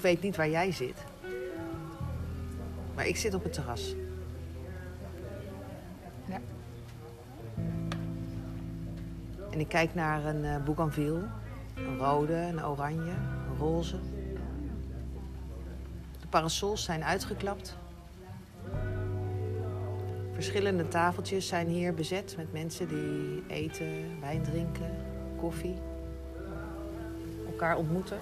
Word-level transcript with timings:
Ik 0.00 0.06
weet 0.06 0.22
niet 0.22 0.36
waar 0.36 0.50
jij 0.50 0.72
zit. 0.72 1.04
Maar 2.94 3.06
ik 3.06 3.16
zit 3.16 3.34
op 3.34 3.42
het 3.42 3.52
terras. 3.52 3.94
Ja. 6.24 6.40
En 9.50 9.60
ik 9.60 9.68
kijk 9.68 9.94
naar 9.94 10.24
een 10.24 10.44
eh 10.44 10.64
bougainville. 10.64 11.26
Een 11.74 11.98
rode, 11.98 12.34
een 12.34 12.64
oranje, 12.64 13.10
een 13.10 13.56
roze. 13.58 13.98
De 16.20 16.26
parasols 16.30 16.84
zijn 16.84 17.04
uitgeklapt. 17.04 17.76
Verschillende 20.32 20.88
tafeltjes 20.88 21.48
zijn 21.48 21.66
hier 21.66 21.94
bezet 21.94 22.34
met 22.36 22.52
mensen 22.52 22.88
die 22.88 23.44
eten, 23.46 24.20
wijn 24.20 24.42
drinken, 24.42 24.96
koffie. 25.36 25.76
Elkaar 27.46 27.76
ontmoeten. 27.76 28.18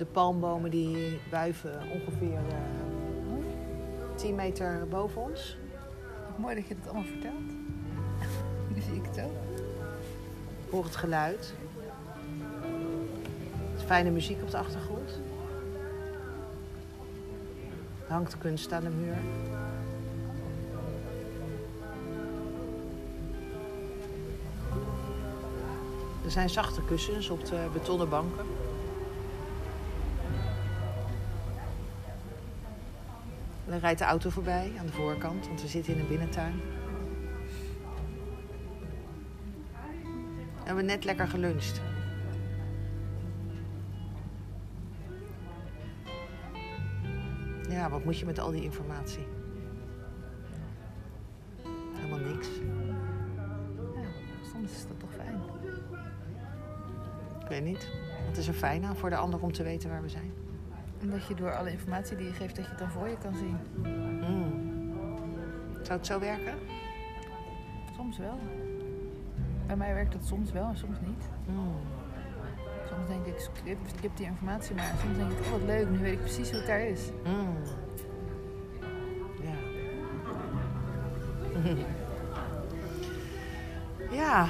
De 0.00 0.06
palmbomen 0.06 0.70
die 0.70 1.20
wuiven 1.30 1.82
ongeveer 1.92 2.38
eh 2.48 2.80
10 4.14 4.34
meter 4.34 4.88
boven 4.88 5.22
ons. 5.22 5.56
Mooi 6.36 6.54
dat 6.54 6.66
je 6.66 6.74
het 6.74 6.84
allemaal 6.84 7.04
vertelt. 7.04 7.50
Nu 8.74 8.80
zie 8.80 8.94
ik 8.94 9.04
het 9.04 9.24
ook. 9.24 9.58
Ik 10.64 10.70
hoor 10.70 10.84
het 10.84 10.96
geluid. 10.96 11.54
Het 13.72 13.82
fijne 13.82 14.10
muziek 14.10 14.42
op 14.42 14.50
de 14.50 14.58
achtergrond. 14.58 15.20
Er 18.06 18.12
hangt 18.12 18.38
kunst 18.38 18.72
aan 18.72 18.82
de 18.82 18.90
muur. 18.90 19.16
Er 26.24 26.30
zijn 26.30 26.50
zachte 26.50 26.82
kussens 26.84 27.30
op 27.30 27.44
de 27.44 27.68
betonnen 27.72 28.08
banken. 28.08 28.46
Dan 33.70 33.78
rijdt 33.78 33.98
de 33.98 34.04
auto 34.04 34.30
voorbij 34.30 34.72
aan 34.78 34.86
de 34.86 34.92
voorkant, 34.92 35.46
want 35.46 35.62
we 35.62 35.68
zitten 35.68 35.94
in 35.94 36.00
een 36.00 36.08
binnentuin. 36.08 36.60
We 40.58 40.66
hebben 40.66 40.84
net 40.84 41.04
lekker 41.04 41.28
geluncht. 41.28 41.80
Ja, 47.68 47.90
wat 47.90 48.04
moet 48.04 48.18
je 48.18 48.26
met 48.26 48.38
al 48.38 48.50
die 48.50 48.62
informatie? 48.62 49.26
Helemaal 51.94 52.32
niks. 52.32 52.48
Ja, 53.94 54.08
soms 54.52 54.72
is 54.72 54.86
dat 54.86 55.00
toch 55.00 55.12
fijn. 55.14 55.40
Ik 57.40 57.48
weet 57.48 57.64
niet. 57.64 57.88
Wat 58.26 58.36
is 58.36 58.48
er 58.48 58.54
fijn 58.54 58.84
aan 58.84 58.96
voor 58.96 59.10
de 59.10 59.16
ander 59.16 59.40
om 59.40 59.52
te 59.52 59.62
weten 59.62 59.90
waar 59.90 60.02
we 60.02 60.08
zijn? 60.08 60.32
Omdat 61.00 61.26
je 61.26 61.34
door 61.34 61.56
alle 61.56 61.70
informatie 61.70 62.16
die 62.16 62.26
je 62.26 62.32
geeft, 62.32 62.56
dat 62.56 62.64
je 62.64 62.70
het 62.70 62.78
dan 62.78 62.90
voor 62.90 63.08
je 63.08 63.16
kan 63.18 63.34
zien. 63.34 63.58
Mm. 63.74 64.70
Zou 65.82 65.98
het 65.98 66.06
zo 66.06 66.20
werken? 66.20 66.54
Soms 67.96 68.18
wel. 68.18 68.38
Bij 69.66 69.76
mij 69.76 69.94
werkt 69.94 70.12
het 70.12 70.26
soms 70.26 70.52
wel 70.52 70.68
en 70.68 70.76
soms 70.76 70.96
niet. 71.06 71.28
Mm. 71.46 71.74
Soms 72.88 73.08
denk 73.08 73.26
ik, 73.26 73.38
skip, 73.38 73.78
skip 73.96 74.16
die 74.16 74.26
informatie 74.26 74.74
maar. 74.74 74.94
Soms 75.02 75.16
denk 75.16 75.30
ik, 75.30 75.38
oh 75.44 75.50
wat 75.50 75.62
leuk, 75.62 75.90
nu 75.90 75.98
weet 75.98 76.12
ik 76.12 76.20
precies 76.20 76.50
hoe 76.50 76.58
het 76.58 76.66
daar 76.66 76.86
is. 76.86 77.00
Mm. 77.24 77.56
Ja. 79.42 79.56
ja. 84.20 84.48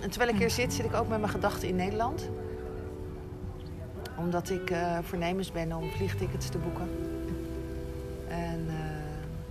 En 0.00 0.10
terwijl 0.10 0.32
ik 0.32 0.38
hier 0.38 0.50
zit, 0.50 0.72
zit 0.72 0.84
ik 0.84 0.94
ook 0.94 1.08
met 1.08 1.20
mijn 1.20 1.32
gedachten 1.32 1.68
in 1.68 1.76
Nederland. 1.76 2.30
Omdat 4.22 4.50
ik 4.50 4.70
eh, 4.70 4.98
voornemens 5.02 5.52
ben 5.52 5.72
om 5.72 5.90
vliegtickets 5.90 6.48
te 6.48 6.58
boeken. 6.58 6.88
En 8.28 8.66
eh, 8.68 8.74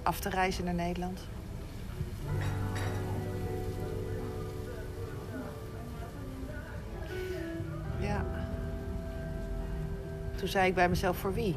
af 0.03 0.19
te 0.19 0.29
reizen 0.29 0.65
naar 0.65 0.73
Nederland. 0.73 1.19
Ja. 7.99 8.25
Toen 10.35 10.47
zei 10.47 10.67
ik 10.67 10.75
bij 10.75 10.89
mezelf, 10.89 11.17
voor 11.17 11.33
wie? 11.33 11.55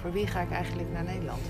Voor 0.00 0.12
wie 0.12 0.26
ga 0.26 0.40
ik 0.40 0.50
eigenlijk 0.50 0.92
naar 0.92 1.04
Nederland? 1.04 1.42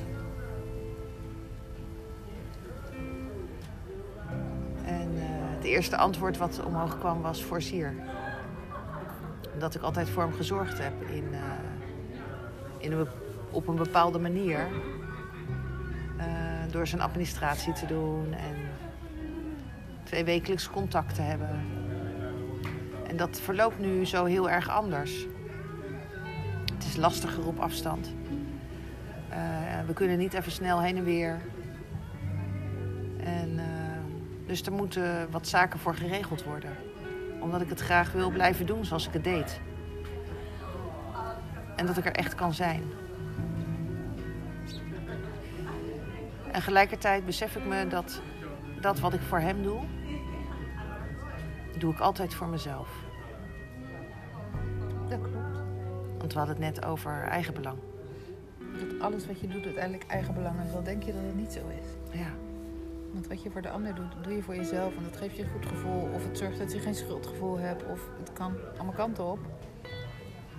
En 4.84 5.10
eh, 5.16 5.54
het 5.56 5.64
eerste 5.64 5.96
antwoord 5.96 6.36
wat 6.36 6.64
omhoog 6.64 6.98
kwam 6.98 7.22
was 7.22 7.42
voor. 7.42 7.62
Dat 9.60 9.74
ik 9.74 9.82
altijd 9.82 10.08
voor 10.08 10.22
hem 10.22 10.32
gezorgd 10.32 10.78
heb 10.78 11.02
in, 11.02 11.24
eh, 11.32 11.40
in 12.78 13.06
op 13.50 13.66
een 13.66 13.76
bepaalde 13.76 14.18
manier. 14.18 14.68
Eh, 16.18 16.26
door 16.70 16.86
zijn 16.86 17.00
administratie 17.00 17.72
te 17.72 17.86
doen 17.86 18.32
en 18.32 18.56
twee 20.02 20.24
wekelijks 20.24 20.70
contact 20.70 21.14
te 21.14 21.22
hebben. 21.22 21.66
En 23.06 23.16
dat 23.16 23.40
verloopt 23.40 23.78
nu 23.78 24.06
zo 24.06 24.24
heel 24.24 24.50
erg 24.50 24.68
anders. 24.68 25.26
Het 26.74 26.84
is 26.84 26.96
lastiger 26.96 27.46
op 27.46 27.58
afstand. 27.58 28.14
Eh, 29.28 29.38
we 29.86 29.92
kunnen 29.92 30.18
niet 30.18 30.34
even 30.34 30.52
snel 30.52 30.80
heen 30.82 30.96
en 30.96 31.04
weer. 31.04 31.40
En, 33.24 33.60
dus 34.46 34.62
er 34.62 34.72
moeten 34.72 35.30
wat 35.30 35.48
zaken 35.48 35.78
voor 35.78 35.94
geregeld 35.94 36.44
worden. 36.44 36.89
Omdat 37.40 37.60
ik 37.60 37.68
het 37.68 37.80
graag 37.80 38.12
wil 38.12 38.30
blijven 38.30 38.66
doen 38.66 38.84
zoals 38.84 39.06
ik 39.06 39.12
het 39.12 39.24
deed. 39.24 39.60
En 41.76 41.86
dat 41.86 41.96
ik 41.96 42.04
er 42.04 42.12
echt 42.12 42.34
kan 42.34 42.54
zijn. 42.54 42.82
En 46.52 46.62
gelijkertijd 46.62 47.24
besef 47.24 47.56
ik 47.56 47.64
me 47.64 47.86
dat 47.86 48.22
dat 48.80 49.00
wat 49.00 49.14
ik 49.14 49.20
voor 49.20 49.38
hem 49.38 49.62
doe, 49.62 49.80
doe 51.78 51.92
ik 51.92 51.98
altijd 51.98 52.34
voor 52.34 52.48
mezelf. 52.48 52.88
Dat 55.08 55.20
klopt. 55.20 55.58
Want 56.18 56.32
we 56.32 56.38
hadden 56.38 56.56
het 56.56 56.74
net 56.74 56.84
over 56.84 57.22
eigenbelang. 57.22 57.78
Dat 58.78 59.00
alles 59.00 59.26
wat 59.26 59.40
je 59.40 59.48
doet 59.48 59.64
uiteindelijk 59.64 60.10
eigen 60.10 60.34
belang 60.34 60.60
is. 60.64 60.72
Wel 60.72 60.82
denk 60.82 61.02
je 61.02 61.12
dat 61.12 61.22
het 61.22 61.36
niet 61.36 61.52
zo 61.52 61.60
is. 61.68 62.18
Ja. 62.18 62.49
Want 63.12 63.26
wat 63.26 63.42
je 63.42 63.50
voor 63.50 63.62
de 63.62 63.70
ander 63.70 63.94
doet, 63.94 64.24
doe 64.24 64.32
je 64.32 64.42
voor 64.42 64.56
jezelf. 64.56 64.96
En 64.96 65.02
dat 65.02 65.16
geeft 65.16 65.36
je 65.36 65.42
een 65.42 65.50
goed 65.50 65.66
gevoel. 65.66 66.08
Of 66.14 66.24
het 66.24 66.38
zorgt 66.38 66.58
dat 66.58 66.72
je 66.72 66.78
geen 66.78 66.94
schuldgevoel 66.94 67.58
hebt. 67.58 67.84
Of 67.86 68.00
het 68.18 68.32
kan 68.32 68.54
allemaal 68.76 68.94
kanten 68.94 69.24
op. 69.24 69.38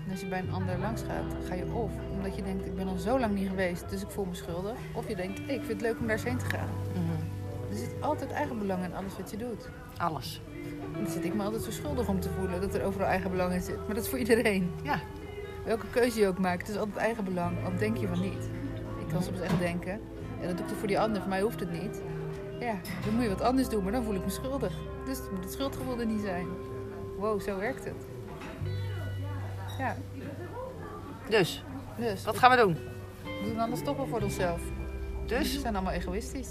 En 0.05 0.11
als 0.11 0.19
je 0.19 0.27
bij 0.27 0.39
een 0.39 0.51
ander 0.51 0.77
langs 0.77 1.01
gaat, 1.01 1.45
ga 1.47 1.53
je 1.53 1.65
of 1.73 1.91
omdat 2.11 2.35
je 2.35 2.43
denkt, 2.43 2.65
ik 2.65 2.75
ben 2.75 2.87
al 2.87 2.97
zo 2.97 3.19
lang 3.19 3.33
niet 3.33 3.49
geweest, 3.49 3.89
dus 3.89 4.01
ik 4.01 4.09
voel 4.09 4.25
me 4.25 4.35
schuldig. 4.35 4.73
Of 4.93 5.07
je 5.07 5.15
denkt, 5.15 5.39
hey, 5.45 5.55
ik 5.55 5.63
vind 5.63 5.71
het 5.71 5.81
leuk 5.81 5.99
om 5.99 6.07
daar 6.07 6.15
eens 6.15 6.23
heen 6.23 6.37
te 6.37 6.45
gaan. 6.45 6.69
Mhm. 6.93 7.71
Er 7.71 7.77
zit 7.77 7.95
altijd 7.99 8.31
eigen 8.31 8.59
belang 8.59 8.83
in 8.83 8.95
alles 8.95 9.17
wat 9.17 9.31
je 9.31 9.37
doet. 9.37 9.69
Alles. 9.97 10.41
En 10.93 11.03
dan 11.03 11.11
zit 11.11 11.25
ik 11.25 11.33
me 11.33 11.43
altijd 11.43 11.63
zo 11.63 11.71
schuldig 11.71 12.07
om 12.07 12.19
te 12.19 12.29
voelen 12.29 12.61
dat 12.61 12.75
er 12.75 12.83
overal 12.83 13.07
eigen 13.07 13.31
belang 13.31 13.53
in 13.53 13.61
zit. 13.61 13.77
Maar 13.77 13.95
dat 13.95 14.03
is 14.03 14.09
voor 14.09 14.19
iedereen. 14.19 14.71
Ja. 14.83 14.99
Welke 15.65 15.85
keuze 15.89 16.19
je 16.19 16.27
ook 16.27 16.39
maakt, 16.39 16.61
het 16.61 16.75
is 16.75 16.77
altijd 16.77 16.97
eigen 16.97 17.23
belang. 17.23 17.63
Wat 17.63 17.79
denk 17.79 17.97
je 17.97 18.07
van 18.07 18.21
niet? 18.21 18.49
Ik 18.99 19.07
kan 19.07 19.23
soms 19.23 19.39
echt 19.39 19.59
denken, 19.59 19.99
ja, 20.41 20.47
dat 20.47 20.57
doe 20.57 20.65
ik 20.65 20.67
toch 20.67 20.77
voor 20.77 20.87
die 20.87 20.99
ander, 20.99 21.21
voor 21.21 21.29
mij 21.29 21.41
hoeft 21.41 21.59
het 21.59 21.71
niet. 21.71 22.01
Ja, 22.65 22.75
dan 23.05 23.13
moet 23.13 23.23
je 23.23 23.29
wat 23.29 23.41
anders 23.41 23.69
doen, 23.69 23.83
maar 23.83 23.91
dan 23.91 24.03
voel 24.03 24.15
ik 24.15 24.23
me 24.23 24.29
schuldig. 24.29 24.73
Dus 25.05 25.17
moet 25.31 25.43
het 25.43 25.53
schuldgevoel 25.53 25.99
er 25.99 26.05
niet 26.05 26.21
zijn. 26.21 26.47
Wow, 27.17 27.41
zo 27.41 27.57
werkt 27.57 27.83
het. 27.85 28.05
Ja, 29.77 29.95
Dus, 31.29 31.63
dus 31.97 32.23
wat 32.23 32.37
gaan 32.37 32.49
we 32.51 32.57
doen? 32.57 32.73
we 33.23 33.41
doen 33.49 33.59
alles 33.59 33.81
toch 33.83 33.97
wel 33.97 34.07
voor 34.07 34.21
onszelf. 34.21 34.61
We 34.61 35.25
Dus, 35.27 35.61
zijn 35.61 35.75
allemaal 35.75 35.93
egoïstisch. 35.93 36.49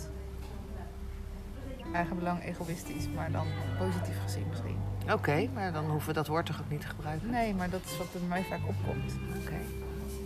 Eigen 1.93 2.17
belang 2.19 2.45
egoïstisch, 2.45 3.09
maar 3.15 3.31
dan 3.33 3.47
positief 3.79 4.17
gezien 4.23 4.45
misschien. 4.49 4.77
oké, 5.13 5.49
maar 5.55 5.73
dan 5.73 5.85
hoeven 5.91 6.09
we 6.09 6.15
dat 6.15 6.27
woord 6.27 6.47
toch 6.47 6.61
ook 6.61 6.71
niet 6.71 6.81
te 6.81 6.87
gebruiken? 6.87 7.31
Nee, 7.31 7.55
maar 7.55 7.71
dat 7.71 7.81
is 7.85 7.97
wat 7.99 8.07
er 8.15 8.19
bij 8.21 8.29
mij 8.29 8.43
vaak 8.45 8.61
opkomt. 8.69 9.13
Oké. 9.43 9.57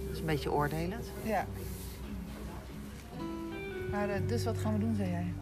Dat 0.07 0.13
is 0.13 0.19
een 0.19 0.27
beetje 0.27 0.53
oordelend. 0.53 1.11
Ja. 1.23 1.47
Maar 3.91 4.09
eh, 4.09 4.21
dus 4.27 4.45
wat 4.45 4.59
gaan 4.59 4.73
we 4.73 4.79
doen, 4.79 4.95
zei 4.95 5.11
jij? 5.11 5.33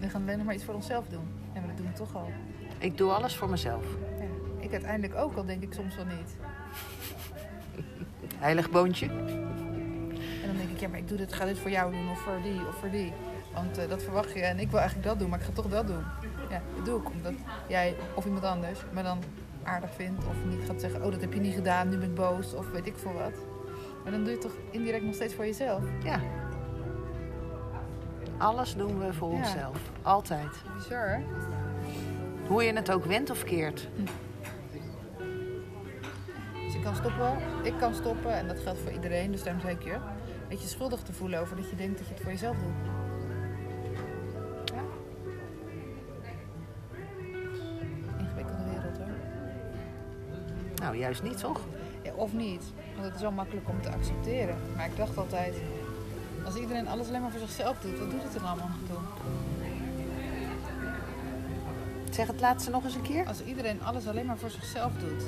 We 0.00 0.08
gaan 0.08 0.22
alleen 0.22 0.36
nog 0.36 0.46
maar 0.46 0.54
iets 0.54 0.64
voor 0.64 0.74
onszelf 0.74 1.08
doen. 1.08 1.28
Ja, 1.54 1.60
maar 1.60 1.68
dat 1.68 1.76
doen 1.76 1.86
we 1.86 1.92
toch 1.92 2.14
al. 2.14 2.30
Ik 2.78 2.98
doe 2.98 3.10
alles 3.10 3.36
voor 3.36 3.50
mezelf. 3.50 3.84
Ja. 4.18 4.24
Ik 4.58 4.72
uiteindelijk 4.72 5.14
ook, 5.14 5.36
al 5.36 5.44
denk 5.44 5.62
ik 5.62 5.72
soms 5.72 5.96
wel 5.96 6.04
niet. 6.04 6.36
Heilig 8.38 8.70
boontje. 8.70 9.06
En 9.06 10.46
dan 10.46 10.56
denk 10.56 10.70
ik, 10.70 10.80
ja, 10.80 10.88
maar 10.88 10.98
ik 10.98 11.08
doe 11.08 11.18
dit, 11.18 11.32
ga 11.32 11.44
dit 11.44 11.58
voor 11.58 11.70
jou 11.70 11.92
doen 11.92 12.10
of 12.10 12.18
voor 12.18 12.42
die 12.42 12.66
of 12.68 12.74
voor 12.74 12.90
die. 12.90 13.12
Want 13.54 13.78
eh, 13.78 13.88
dat 13.88 14.02
verwacht 14.02 14.32
je 14.32 14.40
en 14.40 14.58
ik 14.58 14.70
wil 14.70 14.78
eigenlijk 14.78 15.08
dat 15.08 15.18
doen, 15.18 15.28
maar 15.28 15.38
ik 15.38 15.44
ga 15.44 15.52
toch 15.52 15.68
dat 15.68 15.86
doen. 15.86 16.04
Ja, 16.50 16.62
dat 16.76 16.84
doe 16.84 17.00
ik 17.00 17.10
omdat 17.10 17.32
jij 17.68 17.96
of 18.14 18.24
iemand 18.24 18.44
anders 18.44 18.80
me 18.92 19.02
dan 19.02 19.18
aardig 19.62 19.90
vindt. 19.94 20.24
Of 20.26 20.34
niet 20.44 20.66
gaat 20.66 20.80
zeggen, 20.80 21.04
oh 21.04 21.10
dat 21.10 21.20
heb 21.20 21.32
je 21.32 21.40
niet 21.40 21.54
gedaan, 21.54 21.88
nu 21.88 21.96
ben 21.96 22.08
ik 22.08 22.14
boos 22.14 22.54
of 22.54 22.70
weet 22.70 22.86
ik 22.86 22.96
veel 22.96 23.12
wat. 23.12 23.34
Maar 24.02 24.12
dan 24.12 24.20
doe 24.24 24.28
je 24.28 24.38
het 24.38 24.40
toch 24.40 24.56
indirect 24.70 25.04
nog 25.04 25.14
steeds 25.14 25.34
voor 25.34 25.44
jezelf. 25.44 25.82
Ja. 26.02 26.20
Alles 28.38 28.74
doen 28.74 28.98
we 28.98 29.12
voor 29.12 29.30
onszelf. 29.30 29.78
Altijd. 30.02 30.62
Bizar? 30.74 31.22
Hoe 32.46 32.64
je 32.64 32.72
het 32.72 32.92
ook 32.92 33.04
wendt 33.04 33.30
of 33.30 33.44
keert. 33.44 33.88
Dus 36.64 36.72
je 36.72 36.80
kan 36.82 36.94
stoppen, 36.94 37.36
ik 37.62 37.74
kan 37.78 37.94
stoppen 37.94 38.34
en 38.34 38.48
dat 38.48 38.58
geldt 38.58 38.78
voor 38.78 38.92
iedereen. 38.92 39.30
Dus 39.30 39.42
daarom 39.42 39.62
zei 39.62 39.74
ik 39.74 39.82
je, 39.82 39.92
een 39.92 40.00
beetje 40.48 40.68
schuldig 40.68 41.00
te 41.00 41.12
voelen 41.12 41.40
over 41.40 41.56
dat 41.56 41.70
je 41.70 41.76
denkt 41.76 41.98
dat 41.98 42.06
je 42.06 42.12
het 42.14 42.22
voor 42.22 42.32
jezelf 42.32 42.56
doet. 42.56 42.92
Ja. 44.64 44.82
Ingewikkelde 48.18 48.64
wereld 48.64 48.96
hoor. 48.98 49.14
Nou, 50.74 50.96
juist 50.96 51.22
niet, 51.22 51.38
toch? 51.38 51.60
Ja, 52.02 52.12
of 52.14 52.32
niet, 52.32 52.62
want 52.94 53.06
het 53.06 53.14
is 53.14 53.20
wel 53.20 53.30
makkelijk 53.30 53.68
om 53.68 53.80
te 53.82 53.90
accepteren. 53.90 54.56
Maar 54.76 54.86
ik 54.86 54.96
dacht 54.96 55.18
altijd, 55.18 55.54
als 56.44 56.56
iedereen 56.56 56.88
alles 56.88 57.08
alleen 57.08 57.20
maar 57.20 57.30
voor 57.30 57.40
zichzelf 57.40 57.78
doet, 57.78 57.98
wat 57.98 58.10
doet 58.10 58.22
het 58.22 58.34
er 58.34 58.40
dan 58.40 58.48
allemaal 58.48 58.68
nog 58.68 58.88
toe? 58.88 58.98
Zeg 62.10 62.26
het 62.26 62.40
laatste 62.40 62.70
nog 62.70 62.84
eens 62.84 62.94
een 62.94 63.02
keer. 63.02 63.26
Als 63.26 63.44
iedereen 63.44 63.82
alles 63.82 64.06
alleen 64.06 64.26
maar 64.26 64.38
voor 64.38 64.50
zichzelf 64.50 64.92
doet, 64.92 65.22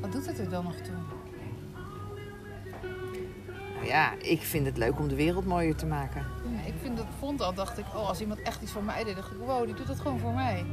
wat 0.00 0.12
doet 0.12 0.26
het 0.26 0.38
er 0.38 0.48
dan 0.48 0.64
nog 0.64 0.74
toe? 0.74 0.94
Nou 3.74 3.86
ja, 3.88 4.12
ik 4.18 4.42
vind 4.42 4.66
het 4.66 4.76
leuk 4.76 4.98
om 4.98 5.08
de 5.08 5.14
wereld 5.14 5.46
mooier 5.46 5.76
te 5.76 5.86
maken. 5.86 6.26
Ja, 6.50 6.66
ik 6.66 6.74
vind 6.82 6.96
dat 6.96 7.06
vond 7.18 7.42
al, 7.42 7.54
dacht 7.54 7.78
ik, 7.78 7.84
oh, 7.94 8.08
als 8.08 8.20
iemand 8.20 8.42
echt 8.42 8.62
iets 8.62 8.72
voor 8.72 8.84
mij 8.84 9.04
deed, 9.04 9.16
dacht 9.16 9.30
ik, 9.30 9.36
wow, 9.38 9.64
die 9.64 9.74
doet 9.74 9.88
het 9.88 10.00
gewoon 10.00 10.18
voor 10.18 10.32
mij. 10.32 10.64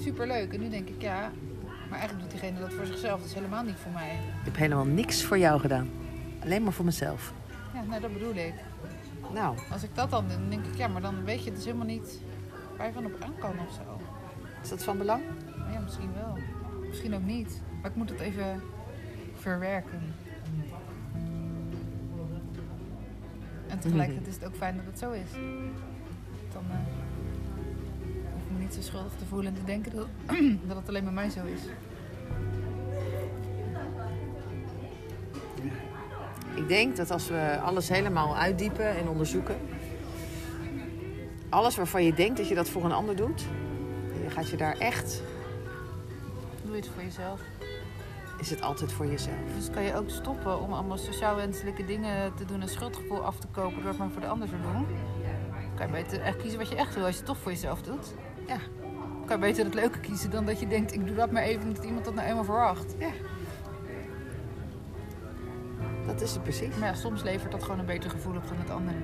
Superleuk. 0.00 0.52
En 0.52 0.60
nu 0.60 0.68
denk 0.68 0.88
ik, 0.88 1.02
ja, 1.02 1.30
maar 1.88 1.98
eigenlijk 1.98 2.20
doet 2.20 2.40
diegene 2.40 2.60
dat 2.60 2.72
voor 2.72 2.86
zichzelf. 2.86 3.18
Dat 3.18 3.28
is 3.28 3.34
helemaal 3.34 3.62
niet 3.62 3.78
voor 3.82 3.92
mij. 3.92 4.10
Ik 4.10 4.44
heb 4.44 4.56
helemaal 4.56 4.84
niks 4.84 5.22
voor 5.22 5.38
jou 5.38 5.60
gedaan. 5.60 5.90
Alleen 6.42 6.62
maar 6.62 6.72
voor 6.72 6.84
mezelf. 6.84 7.32
Ja, 7.74 7.82
nou, 7.82 8.00
dat 8.00 8.12
bedoel 8.12 8.34
ik. 8.34 8.54
Nou, 9.36 9.56
Als 9.70 9.82
ik 9.82 9.94
dat 9.94 10.10
dan 10.10 10.28
doe, 10.28 10.38
dan 10.38 10.50
denk 10.50 10.66
ik, 10.66 10.76
ja, 10.76 10.88
maar 10.88 11.02
dan 11.02 11.24
weet 11.24 11.44
je 11.44 11.52
dus 11.52 11.64
helemaal 11.64 11.86
niet 11.86 12.20
waar 12.76 12.86
je 12.86 12.92
van 12.92 13.06
op 13.06 13.16
aan 13.20 13.38
kan 13.38 13.58
of 13.58 13.72
zo. 13.72 14.00
is 14.62 14.68
dat 14.68 14.84
van 14.84 14.98
belang? 14.98 15.22
Ja, 15.72 15.80
misschien 15.80 16.12
wel. 16.14 16.38
Misschien 16.88 17.14
ook 17.14 17.22
niet. 17.22 17.62
Maar 17.80 17.90
ik 17.90 17.96
moet 17.96 18.10
het 18.10 18.20
even 18.20 18.62
verwerken. 19.34 20.14
En 23.66 23.78
tegelijkertijd 23.78 24.26
is 24.26 24.34
het 24.34 24.44
ook 24.44 24.56
fijn 24.56 24.76
dat 24.76 24.84
het 24.86 24.98
zo 24.98 25.10
is. 25.10 25.30
Dan 26.52 26.64
eh, 26.70 26.76
hoef 28.32 28.42
ik 28.42 28.52
me 28.52 28.58
niet 28.58 28.74
zo 28.74 28.80
schuldig 28.80 29.12
te 29.12 29.24
voelen 29.24 29.54
en 29.54 29.58
te 29.58 29.64
denken 29.64 29.94
dat, 29.94 30.08
dat 30.68 30.76
het 30.76 30.88
alleen 30.88 31.04
bij 31.04 31.12
mij 31.12 31.30
zo 31.30 31.44
is. 31.44 31.60
Ik 36.56 36.68
denk 36.68 36.96
dat 36.96 37.10
als 37.10 37.28
we 37.28 37.58
alles 37.62 37.88
helemaal 37.88 38.36
uitdiepen 38.36 38.96
en 38.96 39.08
onderzoeken. 39.08 39.56
Alles 41.48 41.76
waarvan 41.76 42.04
je 42.04 42.14
denkt 42.14 42.36
dat 42.36 42.48
je 42.48 42.54
dat 42.54 42.68
voor 42.68 42.84
een 42.84 42.92
ander 42.92 43.16
doet. 43.16 43.46
Je 44.22 44.30
gaat 44.30 44.48
je 44.48 44.56
daar 44.56 44.78
echt. 44.78 45.22
Doe 46.62 46.74
je 46.74 46.80
het 46.80 46.90
voor 46.94 47.02
jezelf. 47.02 47.40
Is 48.40 48.50
het 48.50 48.62
altijd 48.62 48.92
voor 48.92 49.06
jezelf. 49.06 49.54
Dus 49.56 49.70
kan 49.70 49.82
je 49.82 49.94
ook 49.94 50.10
stoppen 50.10 50.60
om 50.60 50.72
allemaal 50.72 50.98
sociaal 50.98 51.36
wenselijke 51.36 51.84
dingen 51.84 52.34
te 52.34 52.44
doen 52.44 52.60
en 52.60 52.68
schuldgevoel 52.68 53.24
af 53.24 53.38
te 53.38 53.46
kopen 53.46 53.76
door 53.76 53.88
het 53.88 53.98
maar 53.98 54.10
voor 54.10 54.20
de 54.20 54.28
ander 54.28 54.48
te 54.48 54.60
doen. 54.72 54.86
Kan 55.74 55.86
je 55.86 55.92
beter 55.92 56.20
echt 56.20 56.36
kiezen 56.36 56.58
wat 56.58 56.68
je 56.68 56.76
echt 56.76 56.94
wil 56.94 57.04
als 57.04 57.12
je 57.12 57.18
het 57.18 57.26
toch 57.26 57.38
voor 57.38 57.52
jezelf 57.52 57.82
doet. 57.82 58.14
Ja. 58.46 58.58
Kan 59.26 59.36
je 59.36 59.42
beter 59.42 59.64
het 59.64 59.74
leuke 59.74 60.00
kiezen 60.00 60.30
dan 60.30 60.44
dat 60.44 60.60
je 60.60 60.66
denkt, 60.66 60.94
ik 60.94 61.06
doe 61.06 61.16
dat 61.16 61.30
maar 61.30 61.42
even 61.42 61.62
omdat 61.62 61.84
iemand 61.84 62.04
dat 62.04 62.14
nou 62.14 62.28
eenmaal 62.28 62.44
verwacht. 62.44 62.94
Ja. 62.98 63.10
Dat 66.16 66.28
is 66.28 66.34
het 66.34 66.42
precies. 66.42 66.76
Maar 66.76 66.88
ja, 66.88 66.94
soms 66.94 67.22
levert 67.22 67.52
dat 67.52 67.62
gewoon 67.62 67.78
een 67.78 67.86
beter 67.86 68.10
gevoel 68.10 68.36
op 68.36 68.48
dan 68.48 68.56
het 68.56 68.70
andere. 68.70 68.96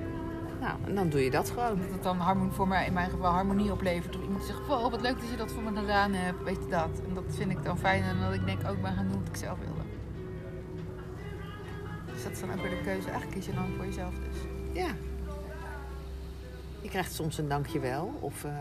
Nou, 0.59 0.77
en 0.85 0.95
dan 0.95 1.09
doe 1.09 1.23
je 1.23 1.31
dat 1.31 1.49
gewoon. 1.49 1.79
Dat 1.79 1.91
het 1.91 2.03
dan 2.03 2.17
harmonie, 2.17 2.51
voor 2.51 2.67
mij 2.67 2.85
in 2.85 2.93
mijn 2.93 3.09
geval 3.09 3.31
harmonie 3.31 3.71
oplevert. 3.71 4.15
Of 4.15 4.23
iemand 4.23 4.43
zegt, 4.43 4.67
wow, 4.67 4.91
wat 4.91 5.01
leuk 5.01 5.19
dat 5.19 5.29
je 5.29 5.35
dat 5.35 5.51
voor 5.51 5.63
me 5.63 5.79
gedaan 5.79 6.13
hebt. 6.13 6.43
Weet 6.43 6.57
je 6.63 6.69
dat? 6.69 6.89
En 7.07 7.13
dat 7.13 7.23
vind 7.27 7.51
ik 7.51 7.63
dan 7.63 7.77
fijn. 7.77 8.03
En 8.03 8.19
dat 8.19 8.33
ik 8.33 8.45
denk, 8.45 8.67
ook 8.67 8.81
ben 8.81 8.93
gaan 8.93 9.07
doen 9.07 9.19
wat 9.19 9.27
ik 9.27 9.35
zelf 9.35 9.59
wilde. 9.59 9.81
Dus 12.13 12.23
dat 12.23 12.31
is 12.31 12.39
dan 12.39 12.51
ook 12.51 12.61
weer 12.61 12.69
de 12.69 12.81
keuze. 12.83 13.07
Eigenlijk 13.07 13.31
kies 13.31 13.45
je 13.45 13.53
dan 13.53 13.73
voor 13.75 13.85
jezelf 13.85 14.13
dus. 14.13 14.37
Ja. 14.71 14.89
Je 16.81 16.89
krijgt 16.89 17.13
soms 17.13 17.37
een 17.37 17.47
dankjewel 17.47 18.13
of 18.19 18.43
eh, 18.43 18.51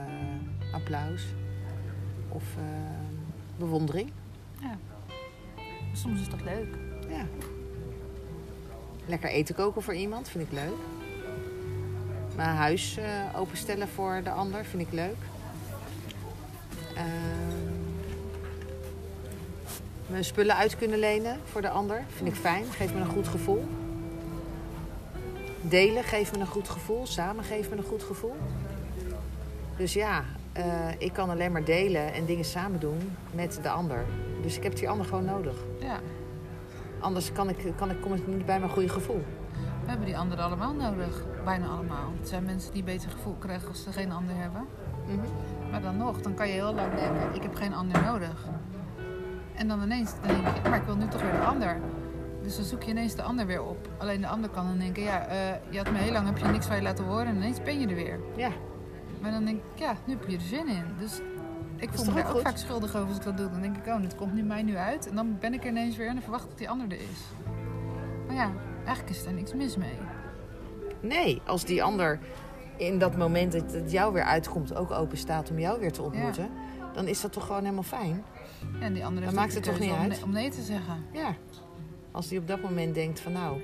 applaus 0.72 1.24
of 2.28 2.44
eh, 2.56 2.64
bewondering. 3.56 4.12
Ja. 4.60 4.78
Soms 5.92 6.20
is 6.20 6.28
dat 6.28 6.42
leuk. 6.42 6.76
Ja. 7.08 7.26
Lekker 9.06 9.30
eten 9.30 9.54
koken 9.54 9.82
voor 9.82 9.94
iemand 9.94 10.28
vind 10.28 10.44
ik 10.44 10.52
leuk. 10.52 10.76
Mijn 12.36 12.56
huis 12.56 12.96
eh, 12.96 13.04
openstellen 13.40 13.88
voor 13.88 14.20
de 14.24 14.30
ander 14.30 14.64
vind 14.64 14.82
ik 14.82 14.92
leuk. 14.92 15.16
Ehm, 16.94 17.72
mijn 20.06 20.24
spullen 20.24 20.56
uit 20.56 20.76
kunnen 20.76 20.98
lenen 20.98 21.40
voor 21.44 21.60
de 21.60 21.68
ander 21.68 22.04
vind 22.16 22.28
ik 22.28 22.34
fijn. 22.34 22.64
Geeft 22.64 22.94
me 22.94 23.00
een 23.00 23.06
goed 23.06 23.28
gevoel. 23.28 23.64
Delen 25.60 26.04
geeft 26.04 26.32
me 26.32 26.38
een 26.38 26.46
goed 26.46 26.68
gevoel. 26.68 27.06
Samen 27.06 27.44
geeft 27.44 27.70
me 27.70 27.76
een 27.76 27.82
goed 27.82 28.02
gevoel. 28.02 28.36
Dus 29.76 29.92
ja, 29.92 30.24
eh, 30.52 30.88
ik 30.98 31.12
kan 31.12 31.30
alleen 31.30 31.52
maar 31.52 31.64
delen 31.64 32.12
en 32.12 32.24
dingen 32.24 32.44
samen 32.44 32.80
doen 32.80 33.16
met 33.30 33.58
de 33.62 33.70
ander. 33.70 34.04
Dus 34.42 34.56
ik 34.56 34.62
heb 34.62 34.76
die 34.76 34.88
ander 34.88 35.06
gewoon 35.06 35.24
nodig. 35.24 35.56
Ja. 35.80 36.00
Anders 37.02 37.32
kan 37.32 37.48
ik, 37.48 37.72
kan 37.76 37.90
ik, 37.90 38.00
kom 38.00 38.14
ik 38.14 38.26
niet 38.26 38.46
bij 38.46 38.58
mijn 38.58 38.70
goede 38.70 38.88
gevoel. 38.88 39.24
We 39.82 39.88
hebben 39.88 40.06
die 40.06 40.18
anderen 40.18 40.44
allemaal 40.44 40.74
nodig. 40.74 41.24
Bijna 41.44 41.66
allemaal. 41.66 42.12
Er 42.20 42.26
zijn 42.26 42.44
mensen 42.44 42.72
die 42.72 42.82
beter 42.82 43.10
gevoel 43.10 43.36
krijgen 43.38 43.68
als 43.68 43.82
ze 43.82 43.92
geen 43.92 44.12
ander 44.12 44.36
hebben. 44.36 44.66
Maar 45.70 45.82
dan 45.82 45.96
nog, 45.96 46.20
dan 46.20 46.34
kan 46.34 46.46
je 46.46 46.52
heel 46.52 46.74
lang 46.74 46.94
denken, 46.94 47.34
ik 47.34 47.42
heb 47.42 47.54
geen 47.54 47.74
ander 47.74 48.02
nodig. 48.02 48.44
En 49.54 49.68
dan 49.68 49.82
ineens 49.82 50.12
denk 50.26 50.46
je, 50.46 50.68
maar 50.68 50.78
ik 50.78 50.84
wil 50.84 50.96
nu 50.96 51.08
toch 51.08 51.22
weer 51.22 51.32
de 51.32 51.38
ander. 51.38 51.80
Dus 52.42 52.56
dan 52.56 52.64
zoek 52.64 52.82
je 52.82 52.90
ineens 52.90 53.14
de 53.14 53.22
ander 53.22 53.46
weer 53.46 53.62
op. 53.62 53.88
Alleen 53.98 54.20
de 54.20 54.26
ander 54.26 54.50
kan 54.50 54.66
dan 54.66 54.78
denken, 54.78 55.02
ja, 55.02 55.26
eh, 55.26 55.38
je 55.70 55.78
had 55.78 55.90
me 55.90 55.98
heel 55.98 56.12
lang 56.12 56.26
heb 56.26 56.38
je 56.38 56.44
niks 56.44 56.66
van 56.66 56.76
je 56.76 56.82
laten 56.82 57.04
horen 57.04 57.26
en 57.26 57.36
ineens 57.36 57.62
ben 57.62 57.80
je 57.80 57.86
er 57.86 57.94
weer. 57.94 58.18
Ja, 58.36 58.50
Maar 59.20 59.30
dan 59.30 59.44
denk 59.44 59.56
ik, 59.56 59.78
ja, 59.78 59.94
nu 60.04 60.14
heb 60.14 60.28
je 60.28 60.36
er 60.36 60.42
zin 60.42 60.68
in. 60.68 60.84
Dus 60.98 61.20
ik 61.82 61.90
voel 61.92 62.04
me 62.04 62.10
ook 62.10 62.16
daar 62.16 62.26
ook 62.26 62.32
goed? 62.32 62.42
vaak 62.42 62.56
schuldig 62.56 62.96
over 62.96 63.08
als 63.08 63.16
ik 63.16 63.22
dat 63.24 63.36
doe. 63.36 63.50
Dan 63.50 63.60
denk 63.60 63.76
ik, 63.76 63.86
oh, 63.86 64.00
dit 64.00 64.14
komt 64.14 64.32
nu 64.34 64.42
mij 64.42 64.62
nu 64.62 64.76
uit. 64.76 65.08
En 65.08 65.14
dan 65.14 65.36
ben 65.40 65.54
ik 65.54 65.62
er 65.62 65.68
ineens 65.70 65.96
weer 65.96 66.06
en 66.06 66.12
dan 66.14 66.22
verwacht 66.22 66.48
dat 66.48 66.58
die 66.58 66.70
ander 66.70 66.86
er 66.86 66.96
is. 67.00 67.20
Maar 68.26 68.36
ja, 68.36 68.52
eigenlijk 68.84 69.10
is 69.16 69.24
er 69.24 69.32
niks 69.32 69.54
mis 69.54 69.76
mee. 69.76 69.98
nee, 71.00 71.42
als 71.46 71.64
die 71.64 71.82
ander 71.82 72.18
in 72.76 72.98
dat 72.98 73.16
moment 73.16 73.52
dat 73.52 73.72
het 73.72 73.90
jou 73.90 74.12
weer 74.12 74.22
uitkomt 74.24 74.74
ook 74.74 74.90
open 74.90 75.18
staat 75.18 75.50
om 75.50 75.58
jou 75.58 75.80
weer 75.80 75.92
te 75.92 76.02
ontmoeten, 76.02 76.48
dan 76.92 77.08
is 77.08 77.20
dat 77.20 77.32
toch 77.32 77.46
gewoon 77.46 77.62
helemaal 77.62 77.82
fijn. 77.82 78.24
Ja, 78.78 78.80
en 78.80 78.92
die 78.92 79.04
andere 79.04 79.24
heeft 79.26 79.36
maakt 79.38 79.54
het 79.54 79.62
toch 79.62 79.78
niet 79.78 79.90
om 79.90 79.98
uit? 79.98 80.08
nee- 80.08 80.22
Om 80.22 80.32
nee 80.32 80.50
te 80.50 80.62
zeggen. 80.62 81.04
Ja, 81.12 81.34
als 82.10 82.28
die 82.28 82.38
op 82.38 82.46
dat 82.46 82.62
moment 82.62 82.94
denkt 82.94 83.20
van 83.20 83.32
nou, 83.32 83.60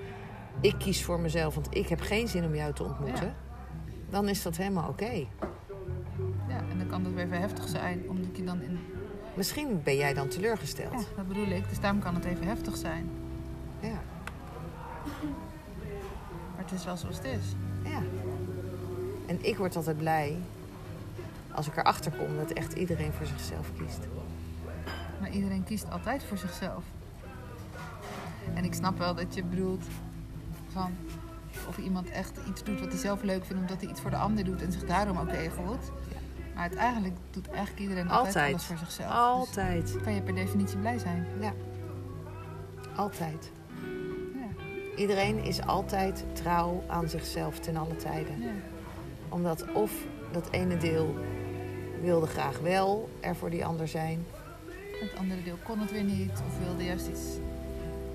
ik 0.60 0.74
kies 0.78 1.04
voor 1.04 1.20
mezelf, 1.20 1.54
want 1.54 1.66
ik 1.76 1.88
heb 1.88 2.00
geen 2.00 2.28
zin 2.28 2.44
om 2.44 2.54
jou 2.54 2.72
te 2.72 2.84
ontmoeten, 2.84 3.26
Ja. 3.26 3.34
dan 4.10 4.28
is 4.28 4.42
dat 4.42 4.56
helemaal 4.56 4.88
oké. 4.88 5.10
Ja, 5.12 5.26
en 6.70 6.78
dan 6.78 6.86
kan 6.86 7.02
dat 7.02 7.12
weer 7.12 7.24
even 7.24 7.40
heftig 7.40 7.68
zijn, 7.68 8.02
omdat 8.08 8.36
je 8.36 8.44
dan 8.44 8.62
in... 8.62 8.78
Misschien 9.34 9.80
ben 9.82 9.96
jij 9.96 10.14
dan 10.14 10.28
teleurgesteld. 10.28 10.92
Ja, 10.92 11.16
dat 11.16 11.28
bedoel 11.28 11.46
ik. 11.46 11.68
Dus 11.68 11.80
daarom 11.80 12.00
kan 12.00 12.14
het 12.14 12.24
even 12.24 12.46
heftig 12.46 12.76
zijn. 12.76 13.08
Ja, 13.80 14.00
Maar 16.54 16.64
het 16.64 16.72
is 16.72 16.84
wel 16.84 16.96
zoals 16.96 17.16
het 17.16 17.24
is. 17.24 17.54
ja. 17.84 18.02
En 19.26 19.38
ik 19.44 19.56
word 19.56 19.76
altijd 19.76 19.96
blij 19.98 20.36
als 21.52 21.66
ik 21.66 21.76
erachter 21.76 22.12
kom 22.12 22.36
dat 22.36 22.50
echt 22.50 22.72
iedereen 22.72 23.12
voor 23.12 23.26
zichzelf 23.26 23.70
kiest. 23.78 23.98
Maar 25.20 25.30
iedereen 25.30 25.64
kiest 25.64 25.90
altijd 25.90 26.22
voor 26.24 26.36
zichzelf. 26.36 26.84
En 28.54 28.64
ik 28.64 28.74
snap 28.74 28.98
wel 28.98 29.14
dat 29.14 29.34
je 29.34 29.44
bedoelt 29.44 29.84
van 30.72 30.92
of 31.68 31.78
iemand 31.78 32.10
echt 32.10 32.38
iets 32.48 32.64
doet 32.64 32.80
wat 32.80 32.88
hij 32.88 32.98
zelf 32.98 33.22
leuk 33.22 33.44
vindt 33.44 33.60
omdat 33.62 33.80
hij 33.80 33.90
iets 33.90 34.00
voor 34.00 34.10
de 34.10 34.16
ander 34.16 34.44
doet 34.44 34.62
en 34.62 34.72
zich 34.72 34.84
daarom 34.84 35.18
oké 35.18 35.50
voelt. 35.50 35.90
Maar 36.58 36.66
uiteindelijk 36.68 37.14
doet 37.30 37.48
eigenlijk 37.48 37.80
iedereen 37.80 38.08
altijd, 38.08 38.26
Altijd. 38.26 38.52
alles 38.52 38.64
voor 38.64 38.76
zichzelf. 38.76 39.10
Altijd. 39.12 39.92
Dus 39.92 40.02
kan 40.02 40.14
je 40.14 40.20
per 40.22 40.34
definitie 40.34 40.78
blij 40.78 40.98
zijn. 40.98 41.26
Ja. 41.40 41.52
Altijd. 42.96 43.50
Ja, 44.34 44.64
Iedereen 44.96 45.44
is 45.44 45.62
altijd 45.62 46.24
trouw 46.32 46.82
aan 46.86 47.08
zichzelf 47.08 47.58
ten 47.58 47.76
alle 47.76 47.96
tijden. 47.96 48.40
ja. 48.40 48.50
Omdat 49.28 49.72
of 49.72 49.92
dat 50.32 50.48
ene 50.50 50.76
deel 50.76 51.14
wilde 52.02 52.26
graag 52.26 52.58
wel 52.58 53.08
er 53.20 53.36
voor 53.36 53.50
die 53.50 53.64
ander 53.64 53.88
zijn. 53.88 54.26
Het 55.00 55.16
andere 55.18 55.42
deel 55.42 55.56
kon 55.64 55.78
het 55.78 55.90
weer 55.90 56.04
niet 56.04 56.32
of 56.46 56.58
wilde 56.66 56.84
juist 56.84 57.06
iets. 57.08 57.22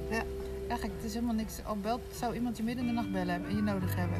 Ja. 0.09 0.21
Eigenlijk, 0.67 0.93
het 0.95 1.05
is 1.05 1.13
helemaal 1.13 1.35
niks. 1.35 1.59
Al 1.65 1.77
belt, 1.77 2.01
zou 2.13 2.33
iemand 2.33 2.57
je 2.57 2.63
midden 2.63 2.83
in 2.83 2.89
de 2.89 2.95
nacht 2.95 3.11
bellen 3.11 3.45
en 3.45 3.55
je 3.55 3.61
nodig 3.61 3.95
hebben. 3.95 4.19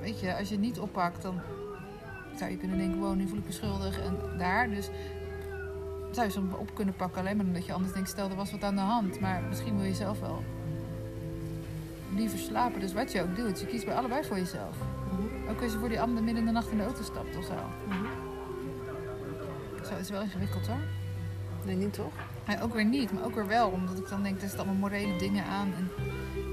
Weet 0.00 0.20
je, 0.20 0.36
als 0.36 0.48
je 0.48 0.54
het 0.54 0.64
niet 0.64 0.78
oppakt, 0.78 1.22
dan 1.22 1.40
zou 2.38 2.50
je 2.50 2.56
kunnen 2.56 2.78
denken: 2.78 2.98
wow, 2.98 3.14
nu 3.14 3.28
voel 3.28 3.38
ik 3.38 3.46
me 3.46 3.52
schuldig 3.52 4.00
en 4.00 4.38
daar. 4.38 4.70
Dus 4.70 4.90
zou 6.10 6.26
je 6.26 6.32
soms 6.32 6.54
op 6.54 6.74
kunnen 6.74 6.94
pakken, 6.94 7.20
alleen 7.20 7.36
maar 7.36 7.46
omdat 7.46 7.66
je 7.66 7.72
anders 7.72 7.92
denkt: 7.92 8.08
stel 8.08 8.30
er 8.30 8.36
was 8.36 8.50
wat 8.50 8.64
aan 8.64 8.74
de 8.74 8.80
hand. 8.80 9.20
Maar 9.20 9.42
misschien 9.48 9.76
wil 9.76 9.86
je 9.86 9.94
zelf 9.94 10.20
wel 10.20 10.42
liever 12.14 12.38
slapen. 12.38 12.80
Dus 12.80 12.92
wat 12.92 13.12
je 13.12 13.22
ook 13.22 13.36
doet, 13.36 13.60
je 13.60 13.66
kiest 13.66 13.84
bij 13.84 13.94
allebei 13.94 14.24
voor 14.24 14.36
jezelf. 14.36 14.76
Ook 15.50 15.62
als 15.62 15.72
je 15.72 15.78
voor 15.78 15.88
die 15.88 16.00
ander 16.00 16.22
midden 16.22 16.40
in 16.40 16.46
de 16.46 16.52
nacht 16.52 16.70
in 16.70 16.76
de 16.76 16.84
auto 16.84 17.02
stapt 17.02 17.36
of 17.36 17.44
zo. 17.44 17.54
Zo 19.88 19.96
is 19.96 20.10
wel 20.10 20.22
ingewikkeld 20.22 20.66
hoor. 20.66 20.80
Nee, 21.64 21.76
niet 21.76 21.92
toch? 21.92 22.12
Ja, 22.46 22.60
ook 22.60 22.74
weer 22.74 22.84
niet, 22.84 23.12
maar 23.12 23.24
ook 23.24 23.34
weer 23.34 23.46
wel. 23.46 23.68
Omdat 23.68 23.98
ik 23.98 24.08
dan 24.08 24.22
denk, 24.22 24.34
er 24.34 24.40
zitten 24.40 24.58
allemaal 24.58 24.76
morele 24.76 25.18
dingen 25.18 25.44
aan. 25.44 25.72
En 25.76 25.90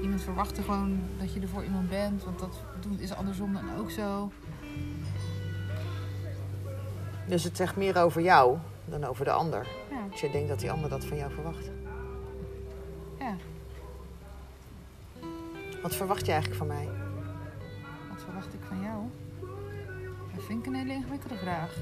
iemand 0.02 0.22
verwacht 0.22 0.56
er 0.56 0.64
gewoon 0.64 1.00
dat 1.18 1.32
je 1.32 1.40
er 1.40 1.48
voor 1.48 1.64
iemand 1.64 1.88
bent. 1.88 2.24
Want 2.24 2.38
dat 2.38 2.64
is 2.98 3.12
andersom 3.12 3.52
dan 3.52 3.76
ook 3.78 3.90
zo. 3.90 4.30
Dus 7.26 7.44
het 7.44 7.56
zegt 7.56 7.76
meer 7.76 7.98
over 8.02 8.20
jou 8.22 8.58
dan 8.84 9.04
over 9.04 9.24
de 9.24 9.30
ander. 9.30 9.66
Ja, 9.90 9.96
Als 10.10 10.20
je 10.20 10.30
denkt 10.30 10.48
dat 10.48 10.60
die 10.60 10.70
ander 10.70 10.90
dat 10.90 11.04
van 11.04 11.16
jou 11.16 11.32
verwacht. 11.32 11.70
ja. 13.18 13.34
Wat 15.82 15.94
verwacht 15.94 16.26
je 16.26 16.32
eigenlijk 16.32 16.58
van 16.60 16.66
mij? 16.76 16.88
Wat 18.12 18.22
verwacht 18.24 18.54
ik 18.54 18.60
van 18.68 18.80
jou? 18.82 19.02
Dat 20.34 20.44
vind 20.44 20.60
ik 20.60 20.66
een 20.66 20.74
hele 20.78 20.92
ingewikkelde 20.92 21.36
vraag. 21.36 21.76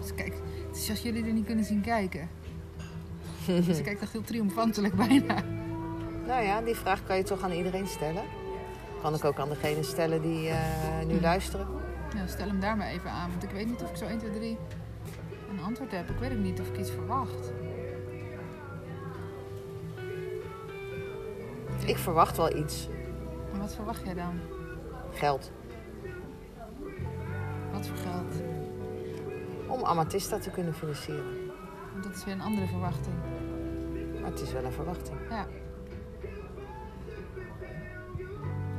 Dus 0.00 0.14
kijk, 0.14 0.34
het 0.68 0.76
is 0.76 0.90
als 0.90 1.02
jullie 1.02 1.24
er 1.24 1.32
niet 1.32 1.46
kunnen 1.46 1.64
zien 1.64 1.80
kijken. 1.80 2.28
Dus 3.66 3.78
ik 3.78 3.84
kijk 3.84 4.00
echt 4.00 4.12
heel 4.12 4.22
triomfantelijk 4.22 4.94
bijna. 4.94 5.42
Nou 6.26 6.42
ja, 6.44 6.60
die 6.62 6.74
vraag 6.74 7.04
kan 7.04 7.16
je 7.16 7.22
toch 7.22 7.42
aan 7.42 7.52
iedereen 7.52 7.86
stellen. 7.86 8.22
Kan 9.02 9.14
ik 9.14 9.24
ook 9.24 9.38
aan 9.38 9.48
degene 9.48 9.82
stellen 9.82 10.22
die 10.22 10.48
eh, 10.48 10.58
nu 11.06 11.20
luisteren. 11.20 11.66
Ja, 12.14 12.26
stel 12.26 12.46
hem 12.46 12.60
daar 12.60 12.76
maar 12.76 12.86
even 12.86 13.10
aan. 13.10 13.30
Want 13.30 13.42
ik 13.42 13.50
weet 13.50 13.66
niet 13.66 13.82
of 13.82 13.90
ik 13.90 13.96
zo 13.96 14.04
1, 14.04 14.18
2, 14.18 14.30
3 14.30 14.58
een 15.50 15.64
antwoord 15.64 15.90
heb. 15.90 16.10
Ik 16.10 16.18
weet 16.18 16.32
ook 16.32 16.38
niet 16.38 16.60
of 16.60 16.68
ik 16.68 16.78
iets 16.78 16.90
verwacht. 16.90 17.52
Ik 21.86 21.98
verwacht 21.98 22.36
wel 22.36 22.56
iets. 22.56 22.88
Maar 23.50 23.60
wat 23.60 23.74
verwacht 23.74 24.04
jij 24.04 24.14
dan? 24.14 24.40
Geld. 25.12 25.50
Wat 27.72 27.86
voor 27.86 27.96
geld? 27.96 28.42
Om 29.66 29.84
Amatista 29.84 30.38
te 30.38 30.50
kunnen 30.50 30.74
financieren. 30.74 31.50
Want 31.92 32.04
dat 32.04 32.14
is 32.14 32.24
weer 32.24 32.34
een 32.34 32.40
andere 32.40 32.66
verwachting. 32.66 33.14
Maar 34.20 34.30
het 34.30 34.40
is 34.40 34.52
wel 34.52 34.64
een 34.64 34.72
verwachting. 34.72 35.16
Ja, 35.30 35.46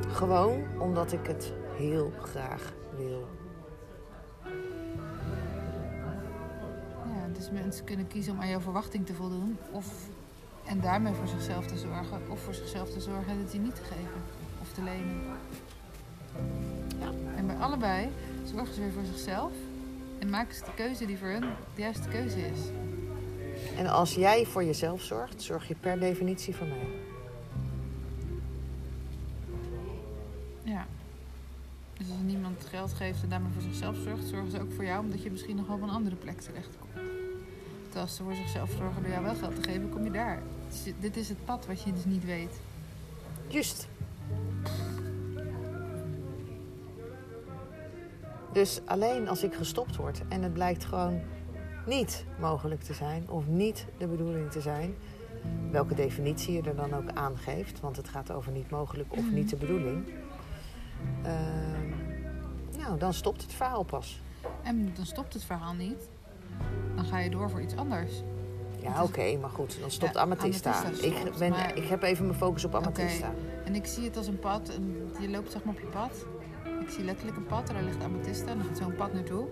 Gewoon 0.07 0.63
omdat 0.79 1.11
ik 1.11 1.27
het 1.27 1.53
heel 1.77 2.11
graag 2.21 2.73
wil. 2.97 3.27
ja, 7.15 7.27
dus 7.33 7.51
mensen 7.51 7.85
kunnen 7.85 8.07
kiezen 8.07 8.33
om 8.33 8.41
aan 8.41 8.49
jouw 8.49 8.59
verwachting 8.59 9.05
te 9.05 9.13
voldoen. 9.13 9.57
Of, 9.71 10.07
en 10.65 10.79
daarmee 10.81 11.13
voor 11.13 11.27
zichzelf 11.27 11.65
te 11.65 11.77
zorgen. 11.77 12.21
Of 12.29 12.39
voor 12.39 12.53
zichzelf 12.53 12.89
te 12.89 12.99
zorgen 12.99 13.31
en 13.31 13.37
het 13.37 13.51
je 13.51 13.59
niet 13.59 13.75
te 13.75 13.83
geven. 13.83 14.21
Of 14.61 14.71
te 14.71 14.83
lenen. 14.83 15.21
Ja. 16.99 17.11
En 17.35 17.47
bij 17.47 17.55
allebei 17.55 18.09
zorgen 18.43 18.73
ze 18.73 18.81
weer 18.81 18.91
voor 18.91 19.05
zichzelf. 19.05 19.51
En 20.19 20.29
maken 20.29 20.55
ze 20.55 20.63
de 20.63 20.73
keuze 20.75 21.05
die 21.05 21.17
voor 21.17 21.27
hun 21.27 21.45
de 21.75 21.81
juiste 21.81 22.07
keuze 22.07 22.39
is. 22.39 22.59
En 23.77 23.87
als 23.87 24.15
jij 24.15 24.45
voor 24.45 24.63
jezelf 24.63 25.01
zorgt, 25.01 25.41
zorg 25.41 25.67
je 25.67 25.75
per 25.75 25.99
definitie 25.99 26.55
voor 26.55 26.67
mij. 26.67 27.14
Geld 32.75 32.93
geeft 32.93 33.23
en 33.23 33.29
daarmee 33.29 33.51
voor 33.53 33.61
zichzelf 33.61 33.95
zorgt, 34.03 34.27
zorgen 34.27 34.51
ze 34.51 34.61
ook 34.61 34.71
voor 34.71 34.85
jou, 34.85 35.03
omdat 35.03 35.23
je 35.23 35.31
misschien 35.31 35.55
nog 35.55 35.67
wel 35.67 35.75
op 35.75 35.81
een 35.81 35.89
andere 35.89 36.15
plek 36.15 36.41
terechtkomt. 36.41 36.91
Terwijl 37.83 38.05
als 38.05 38.15
ze 38.15 38.23
voor 38.23 38.35
zichzelf 38.35 38.69
zorgen 38.77 39.01
door 39.01 39.11
jou 39.11 39.23
wel 39.23 39.35
geld 39.35 39.55
te 39.55 39.69
geven, 39.69 39.89
kom 39.89 40.03
je 40.03 40.11
daar. 40.11 40.41
Dus 40.69 40.93
dit 40.99 41.17
is 41.17 41.29
het 41.29 41.45
pad 41.45 41.65
wat 41.65 41.81
je 41.81 41.93
dus 41.93 42.05
niet 42.05 42.25
weet. 42.25 42.59
Juist. 43.47 43.87
Dus 48.53 48.81
alleen 48.85 49.27
als 49.27 49.43
ik 49.43 49.53
gestopt 49.53 49.95
word 49.95 50.21
en 50.27 50.43
het 50.43 50.53
blijkt 50.53 50.85
gewoon 50.85 51.19
niet 51.85 52.25
mogelijk 52.39 52.81
te 52.81 52.93
zijn 52.93 53.29
of 53.29 53.47
niet 53.47 53.85
de 53.97 54.07
bedoeling 54.07 54.51
te 54.51 54.61
zijn, 54.61 54.95
welke 55.71 55.95
definitie 55.95 56.53
je 56.53 56.61
er 56.61 56.75
dan 56.75 56.93
ook 56.93 57.09
aangeeft, 57.13 57.79
want 57.79 57.97
het 57.97 58.09
gaat 58.09 58.31
over 58.31 58.51
niet 58.51 58.69
mogelijk 58.69 59.11
of 59.11 59.25
Mhm. 59.25 59.33
niet 59.33 59.49
de 59.49 59.55
bedoeling, 59.55 60.05
ehm, 61.23 61.74
nou 62.85 62.99
dan 62.99 63.13
stopt 63.13 63.41
het 63.41 63.53
verhaal 63.53 63.83
pas. 63.83 64.21
En 64.63 64.91
dan 64.95 65.05
stopt 65.05 65.33
het 65.33 65.43
verhaal 65.43 65.73
niet. 65.73 66.09
Dan 66.95 67.05
ga 67.05 67.19
je 67.19 67.29
door 67.29 67.49
voor 67.49 67.61
iets 67.61 67.75
anders. 67.75 68.11
Ja, 68.81 69.03
oké, 69.03 69.37
maar 69.37 69.49
goed, 69.49 69.79
dan 69.79 69.91
stopt 69.91 70.13
Ja, 70.13 70.19
Ik, 71.01 71.37
ben, 71.37 71.49
maar- 71.49 71.77
ik 71.77 71.83
heb 71.87 72.01
even 72.03 72.25
mijn 72.25 72.37
focus 72.37 72.65
op 72.65 72.75
Amatista. 72.75 73.33
En 73.65 73.75
ik 73.75 73.85
zie 73.85 74.03
het 74.03 74.17
als 74.17 74.27
een 74.27 74.39
pad 74.39 74.69
en 74.69 75.11
je 75.19 75.29
loopt 75.29 75.51
zeg 75.51 75.63
maar 75.63 75.73
op 75.73 75.79
je 75.79 75.87
pad. 75.87 76.25
Ik 76.81 76.89
zie 76.89 77.03
letterlijk 77.03 77.37
een 77.37 77.45
pad, 77.45 77.67
daar 77.67 77.83
ligt 77.83 78.03
Amethysta 78.03 78.47
en 78.51 78.57
dan 78.57 78.67
gaat 78.67 78.77
zo'n 78.77 78.95
pad 78.95 79.13
naartoe. 79.13 79.47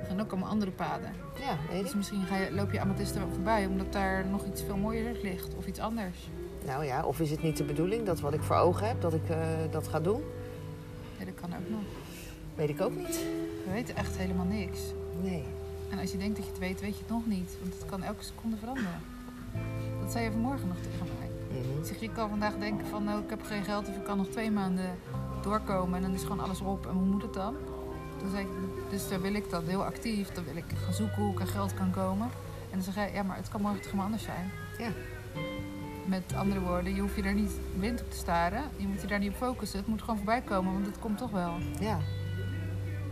Er 0.00 0.06
gaan 0.06 0.20
ook 0.20 0.30
allemaal 0.30 0.48
andere 0.48 0.70
paden. 0.70 1.12
Ja, 1.38 1.56
weet 1.70 1.82
Dus 1.82 1.94
misschien 1.94 2.22
ga 2.22 2.36
je, 2.36 2.52
loop 2.52 2.72
je 2.72 2.80
Amethysta 2.80 3.18
wel 3.18 3.28
voorbij, 3.28 3.66
omdat 3.66 3.92
daar 3.92 4.26
nog 4.26 4.44
iets 4.46 4.62
veel 4.62 4.76
mooiers 4.76 5.22
ligt. 5.22 5.54
Of 5.56 5.66
iets 5.66 5.78
anders. 5.78 6.28
Nou 6.66 6.84
ja, 6.84 7.04
of 7.04 7.20
is 7.20 7.30
het 7.30 7.42
niet 7.42 7.56
de 7.56 7.64
bedoeling 7.64 8.06
dat 8.06 8.20
wat 8.20 8.34
ik 8.34 8.42
voor 8.42 8.56
ogen 8.56 8.86
heb, 8.86 9.00
dat 9.00 9.14
ik 9.14 9.28
eh, 9.28 9.38
dat 9.70 9.88
ga 9.88 10.00
doen? 10.00 10.22
Weet 12.60 12.68
ik 12.68 12.80
ook 12.80 12.96
niet. 12.96 13.16
We 13.64 13.70
weten 13.72 13.96
echt 13.96 14.16
helemaal 14.16 14.44
niks. 14.44 14.80
Nee. 15.22 15.44
En 15.90 15.98
als 15.98 16.10
je 16.10 16.18
denkt 16.18 16.36
dat 16.36 16.44
je 16.44 16.50
het 16.50 16.60
weet, 16.60 16.80
weet 16.80 16.94
je 16.94 17.02
het 17.02 17.10
nog 17.10 17.26
niet. 17.26 17.56
Want 17.60 17.74
het 17.74 17.86
kan 17.86 18.02
elke 18.02 18.24
seconde 18.24 18.56
veranderen. 18.56 19.00
Dat 20.00 20.12
zei 20.12 20.24
je 20.24 20.30
vanmorgen 20.30 20.68
nog 20.68 20.76
tegen 20.76 21.06
mij. 21.18 21.58
Mhm. 21.60 21.78
Ik 21.78 21.86
zeg, 21.86 22.00
je 22.00 22.10
kan 22.10 22.28
vandaag 22.28 22.56
denken 22.58 22.86
van, 22.86 23.04
nou, 23.04 23.22
ik 23.22 23.30
heb 23.30 23.42
geen 23.42 23.64
geld 23.64 23.88
of 23.88 23.96
ik 23.96 24.04
kan 24.04 24.16
nog 24.16 24.28
twee 24.28 24.50
maanden 24.50 24.90
doorkomen. 25.42 25.96
En 25.96 26.02
dan 26.02 26.14
is 26.14 26.22
gewoon 26.22 26.40
alles 26.40 26.60
op. 26.60 26.86
En 26.86 26.92
hoe 26.92 27.04
moet 27.04 27.22
het 27.22 27.34
dan? 27.34 27.54
Toen 28.18 28.30
zei 28.30 28.42
ik, 28.42 28.50
dus 28.90 29.08
daar 29.08 29.20
wil 29.20 29.34
ik 29.34 29.50
dat 29.50 29.62
heel 29.66 29.84
actief. 29.84 30.28
Dan 30.28 30.44
wil 30.44 30.56
ik 30.56 30.64
gaan 30.84 30.94
zoeken 30.94 31.22
hoe 31.22 31.32
ik 31.32 31.40
aan 31.40 31.46
geld 31.46 31.74
kan 31.74 31.90
komen. 31.90 32.28
En 32.70 32.76
dan 32.76 32.82
zeg 32.82 32.94
hij, 32.94 33.12
ja, 33.12 33.22
maar 33.22 33.36
het 33.36 33.48
kan 33.48 33.60
morgen 33.60 33.80
toch 33.80 33.90
helemaal 33.90 34.06
anders 34.06 34.24
zijn. 34.24 34.50
Ja. 34.78 34.90
Met 36.04 36.34
andere 36.36 36.60
woorden, 36.60 36.94
je 36.94 37.00
hoeft 37.00 37.16
je 37.16 37.22
daar 37.22 37.34
niet 37.34 37.52
blind 37.78 38.00
op 38.02 38.10
te 38.10 38.16
staren. 38.16 38.62
Je 38.76 38.86
moet 38.86 39.00
je 39.00 39.06
daar 39.06 39.18
niet 39.18 39.30
op 39.30 39.36
focussen. 39.36 39.78
Het 39.78 39.88
moet 39.88 40.00
gewoon 40.00 40.16
voorbij 40.16 40.40
komen, 40.40 40.72
want 40.72 40.86
het 40.86 40.98
komt 40.98 41.18
toch 41.18 41.30
wel. 41.30 41.52
Ja. 41.80 41.98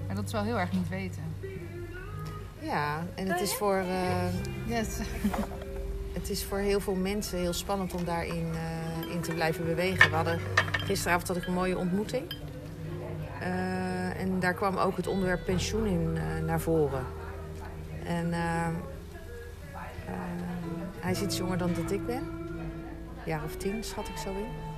En 0.09 0.15
dat 0.15 0.25
is 0.25 0.33
wel 0.33 0.43
heel 0.43 0.59
erg 0.59 0.73
niet 0.73 0.89
weten. 0.89 1.23
Ja, 2.59 3.07
en 3.15 3.29
het 3.29 3.41
is, 3.41 3.55
voor, 3.55 3.77
eh, 3.77 4.35
Yes. 4.67 4.99
het 6.19 6.31
is 6.31 6.45
voor 6.45 6.59
heel 6.59 6.81
veel 6.81 6.95
mensen 6.95 7.39
heel 7.39 7.53
spannend 7.53 7.95
om 7.95 8.05
daarin 8.05 8.53
eh, 8.53 9.15
in 9.15 9.21
te 9.21 9.33
blijven 9.33 9.65
bewegen. 9.65 10.11
We 10.11 10.17
hadden, 10.17 10.41
gisteravond 10.73 11.29
had 11.29 11.37
ik 11.37 11.47
een 11.47 11.53
mooie 11.53 11.79
ontmoeting. 11.79 12.33
Eh, 13.41 14.21
en 14.21 14.41
daar 14.41 14.55
kwam 14.55 14.77
ook 14.77 14.97
het 14.97 15.07
onderwerp 15.07 15.45
pensioen 15.45 15.87
in 15.87 16.17
eh, 16.17 16.45
naar 16.45 16.61
voren. 16.61 17.05
En 18.05 18.33
hij 21.01 21.11
is 21.11 21.23
iets 21.23 21.37
jonger 21.37 21.59
dan 21.59 21.75
dat 21.75 21.91
ik 21.91 22.07
ben. 22.07 22.17
Een 22.17 23.25
jaar 23.25 23.45
of 23.45 23.57
tien, 23.57 23.85
schat 23.85 24.09
ik 24.09 24.17
zo 24.17 24.31
in. 24.31 24.69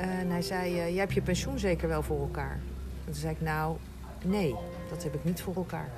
En 0.00 0.30
hij 0.30 0.42
zei, 0.42 0.78
eh, 0.78 0.88
jij 0.88 0.98
hebt 0.98 1.12
je 1.12 1.22
pensioen 1.22 1.58
zeker 1.58 1.88
wel 1.88 2.02
voor 2.02 2.20
elkaar. 2.20 2.60
En 3.04 3.04
toen 3.04 3.14
zei 3.14 3.34
ik, 3.34 3.40
nou, 3.40 3.76
nee, 4.24 4.54
dat 4.88 5.02
heb 5.02 5.14
ik 5.14 5.24
niet 5.24 5.42
voor 5.42 5.54
elkaar. 5.54 5.90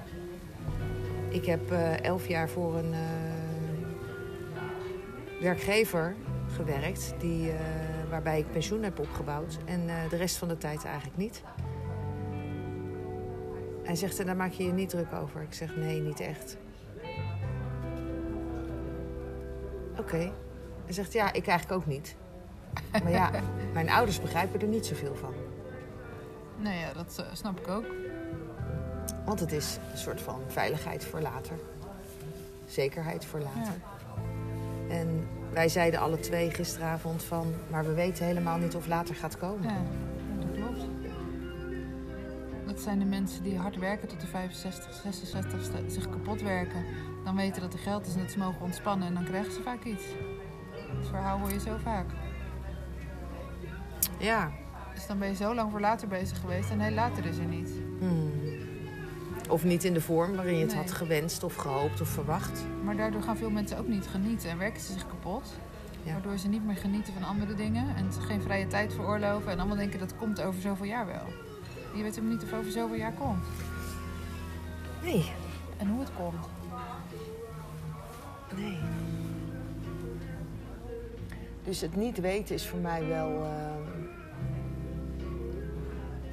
Ik 1.32 1.44
heb 1.44 1.70
eh, 1.70 2.04
elf 2.04 2.28
jaar 2.28 2.48
voor 2.48 2.76
een 2.76 2.92
eh, 2.92 3.00
werkgever 5.40 6.14
gewerkt 6.54 7.14
die, 7.18 7.50
eh, 7.50 7.58
waarbij 8.10 8.38
ik 8.38 8.52
pensioen 8.52 8.82
heb 8.82 8.98
opgebouwd. 8.98 9.58
En 9.64 9.86
de 10.08 10.16
rest 10.16 10.36
van 10.36 10.48
de 10.48 10.58
tijd 10.58 10.84
eigenlijk 10.84 11.16
niet. 11.16 11.42
Hij 13.82 13.94
zegt, 13.94 14.18
en 14.18 14.26
daar 14.26 14.36
maak 14.36 14.52
je 14.52 14.64
je 14.64 14.72
niet 14.72 14.88
druk 14.88 15.12
over. 15.12 15.42
Ik 15.42 15.54
zeg, 15.54 15.76
nee, 15.76 16.00
niet 16.00 16.20
echt. 16.20 16.56
Oké. 19.98 20.32
Hij 20.84 20.92
zegt, 20.92 21.12
ja, 21.12 21.32
ik 21.32 21.46
eigenlijk 21.46 21.80
ook 21.80 21.86
niet. 21.86 22.16
Maar 22.92 23.10
ja, 23.10 23.30
mijn 23.74 23.90
ouders 23.90 24.20
begrijpen 24.20 24.60
er 24.60 24.66
niet 24.66 24.86
zoveel 24.86 25.14
van. 25.14 25.34
Nou 26.56 26.76
ja, 26.76 26.92
dat 26.92 27.26
snap 27.32 27.60
ik 27.60 27.68
ook. 27.68 27.84
Want 29.32 29.44
het 29.44 29.52
is 29.52 29.78
een 29.92 29.98
soort 29.98 30.20
van 30.20 30.40
veiligheid 30.46 31.04
voor 31.04 31.20
later. 31.20 31.58
Zekerheid 32.66 33.24
voor 33.24 33.40
later. 33.40 33.74
En 34.90 35.28
wij 35.52 35.68
zeiden 35.68 36.00
alle 36.00 36.20
twee 36.20 36.50
gisteravond 36.50 37.22
van... 37.22 37.54
maar 37.70 37.84
we 37.84 37.94
weten 37.94 38.26
helemaal 38.26 38.58
niet 38.58 38.74
of 38.74 38.86
later 38.86 39.14
gaat 39.14 39.38
komen. 39.38 39.68
Ja, 39.68 39.82
dat 40.38 40.52
klopt. 40.54 40.84
Dat 42.66 42.80
zijn 42.80 42.98
de 42.98 43.04
mensen 43.04 43.42
die 43.42 43.58
hard 43.58 43.76
werken 43.76 44.08
tot 44.08 44.20
de 44.20 44.26
65, 44.26 44.94
66 44.94 45.70
zich 45.86 46.10
kapot 46.10 46.42
werken. 46.42 46.84
Dan 47.24 47.36
weten 47.36 47.62
dat 47.62 47.72
er 47.72 47.78
geld 47.78 48.06
is 48.06 48.14
en 48.14 48.20
dat 48.20 48.30
ze 48.30 48.38
mogen 48.38 48.62
ontspannen 48.62 49.08
en 49.08 49.14
dan 49.14 49.24
krijgen 49.24 49.52
ze 49.52 49.62
vaak 49.62 49.84
iets. 49.84 50.04
Dat 50.94 51.08
verhaal 51.08 51.38
hoor 51.38 51.52
je 51.52 51.60
zo 51.60 51.76
vaak. 51.82 52.06
Ja. 54.18 54.50
Dus 54.94 55.06
dan 55.06 55.18
ben 55.18 55.28
je 55.28 55.34
zo 55.34 55.54
lang 55.54 55.70
voor 55.70 55.80
later 55.80 56.08
bezig 56.08 56.40
geweest 56.40 56.70
en 56.70 56.80
heel 56.80 56.94
later 56.94 57.24
is 57.24 57.38
er 57.38 57.44
niet. 57.44 57.70
Hmm. 57.98 58.41
Of 59.52 59.64
niet 59.64 59.84
in 59.84 59.92
de 59.94 60.00
vorm 60.00 60.34
waarin 60.34 60.54
je 60.54 60.60
het 60.60 60.74
Nee. 60.74 60.82
had 60.82 60.92
gewenst 60.92 61.42
of 61.42 61.54
gehoopt 61.54 62.00
of 62.00 62.08
verwacht. 62.08 62.64
Maar 62.84 62.96
daardoor 62.96 63.22
gaan 63.22 63.36
veel 63.36 63.50
mensen 63.50 63.78
ook 63.78 63.88
niet 63.88 64.06
genieten 64.06 64.50
en 64.50 64.58
werken 64.58 64.80
ze 64.80 64.92
zich 64.92 65.06
kapot. 65.06 65.52
Ja. 66.02 66.12
Waardoor 66.12 66.38
ze 66.38 66.48
niet 66.48 66.64
meer 66.66 66.76
genieten 66.76 67.12
van 67.12 67.22
andere 67.24 67.54
dingen 67.54 67.96
en 67.96 68.12
geen 68.12 68.42
vrije 68.42 68.66
tijd 68.66 68.92
veroorloven 68.94 69.50
en 69.52 69.58
allemaal 69.58 69.76
denken 69.76 69.98
dat 69.98 70.16
komt 70.16 70.42
over 70.42 70.60
zoveel 70.60 70.86
jaar 70.86 71.06
wel. 71.06 71.26
Je 71.94 72.02
weet 72.02 72.14
helemaal 72.14 72.36
niet 72.36 72.42
of 72.44 72.52
over 72.58 72.70
zoveel 72.70 72.96
jaar 72.96 73.12
komt 73.12 73.44
Nee. 75.02 75.30
en 75.78 75.88
hoe 75.88 76.00
het 76.00 76.10
komt. 76.16 76.46
Nee. 78.56 78.78
Dus 81.64 81.80
het 81.80 81.96
niet 81.96 82.20
weten 82.20 82.54
is 82.54 82.66
voor 82.66 82.78
mij 82.78 83.06
wel. 83.06 83.44
ehm, 83.44 83.91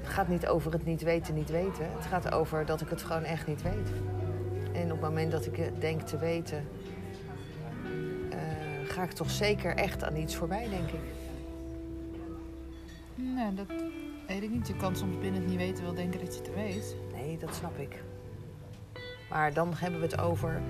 het 0.10 0.18
gaat 0.18 0.28
niet 0.28 0.48
over 0.48 0.72
het 0.72 0.86
niet 0.86 1.02
weten, 1.02 1.34
niet 1.34 1.50
weten. 1.50 1.92
Het 1.96 2.06
gaat 2.06 2.32
over 2.32 2.66
dat 2.66 2.82
ik 2.82 2.90
het 2.90 3.02
gewoon 3.02 3.24
echt 3.24 3.48
niet 3.48 3.62
weet. 3.62 3.92
En 4.74 4.84
op 4.84 4.90
het 4.90 5.02
moment 5.02 5.32
dat 5.32 5.46
ik 5.46 5.56
het 5.56 5.82
denk 5.82 6.02
te 6.02 6.18
weten, 6.18 6.68
eh, 8.30 8.40
ga 8.84 9.04
ik 9.04 9.12
toch 9.12 9.30
zeker 9.30 9.76
echt 9.76 10.04
aan 10.04 10.16
iets 10.16 10.36
voorbij, 10.36 10.70
denk 10.70 10.90
ik. 10.90 11.00
Nee, 13.16 13.54
dat 13.54 13.66
weet 14.28 14.44
ik 14.44 14.50
niet. 14.50 14.68
Je 14.68 14.76
kan 14.76 14.96
soms 14.96 15.20
binnen 15.20 15.42
het 15.42 15.50
niet 15.50 15.60
weten 15.60 15.84
wel 15.84 15.94
denken 15.94 16.20
dat 16.20 16.36
je 16.36 16.42
het 16.42 16.54
weet. 16.54 16.96
Nee, 17.14 17.38
dat 17.38 17.56
snap 17.56 17.78
ik. 17.78 18.04
Maar 19.30 19.54
dan 19.54 19.74
hebben 19.76 20.00
we 20.00 20.06
het 20.06 20.20
over, 20.20 20.62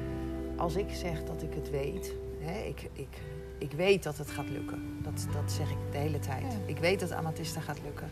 als 0.56 0.76
ik 0.76 0.90
zeg 0.90 1.24
dat 1.24 1.42
ik 1.44 1.54
het 1.54 1.70
weet, 1.70 2.16
hè, 2.40 2.60
ik, 2.60 2.90
ik, 2.94 3.18
ik 3.58 3.72
weet 3.72 4.04
dat 4.04 4.18
het 4.18 4.32
gaat 4.32 4.50
lukken. 4.50 4.98
Dat, 5.02 5.28
dat 5.32 5.52
zeg 5.52 5.70
ik 5.70 5.78
de 5.92 5.98
hele 5.98 6.20
tijd. 6.20 6.44
Ja. 6.44 6.58
Ik 6.66 6.78
weet 6.78 7.00
dat 7.00 7.12
Amatista 7.12 7.60
gaat 7.60 7.82
lukken. 7.84 8.10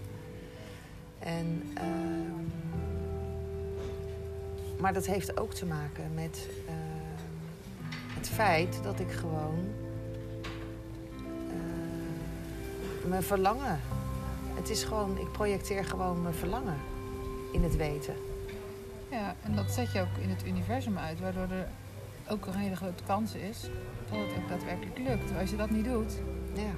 En, 1.27 1.63
ehm, 1.74 2.46
maar 4.79 4.93
dat 4.93 5.05
heeft 5.05 5.39
ook 5.39 5.53
te 5.53 5.65
maken 5.65 6.13
met 6.13 6.48
ehm, 6.67 6.75
het 8.15 8.29
feit 8.29 8.79
dat 8.84 9.00
ik 9.00 9.12
gewoon 9.12 9.60
eh, 11.48 13.10
mijn 13.10 13.24
verlangen. 13.24 13.79
Het 14.53 14.69
is 14.69 14.84
gewoon, 14.84 15.17
ik 15.17 15.31
projecteer 15.31 15.86
gewoon 15.86 16.22
mijn 16.22 16.34
verlangen 16.34 16.77
in 17.51 17.63
het 17.63 17.75
weten. 17.75 18.13
Ja, 19.12 19.36
en 19.43 19.55
dat 19.55 19.72
zet 19.72 19.91
je 19.91 20.01
ook 20.01 20.17
in 20.22 20.29
het 20.29 20.46
universum 20.46 20.98
uit, 20.98 21.19
waardoor 21.19 21.50
er 21.57 21.67
ook 22.29 22.46
een 22.46 22.53
hele 22.53 22.75
grote 22.75 23.03
kans 23.03 23.34
is 23.34 23.62
dat 24.10 24.19
het 24.19 24.38
ook 24.38 24.50
daadwerkelijk 24.50 24.98
lukt. 24.98 25.38
Als 25.39 25.50
je 25.50 25.55
dat 25.55 25.69
niet 25.69 25.86
doet, 25.86 26.13
Ja. 26.53 26.72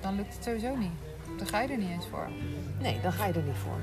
dan 0.00 0.14
lukt 0.14 0.34
het 0.34 0.44
sowieso 0.44 0.76
niet. 0.76 1.09
Dan 1.36 1.46
ga 1.46 1.60
je 1.60 1.68
er 1.68 1.78
niet 1.78 1.88
eens 1.90 2.06
voor. 2.08 2.28
Nee, 2.80 3.00
dan 3.00 3.12
ga 3.12 3.26
je 3.26 3.32
er 3.32 3.42
niet 3.42 3.56
voor. 3.56 3.80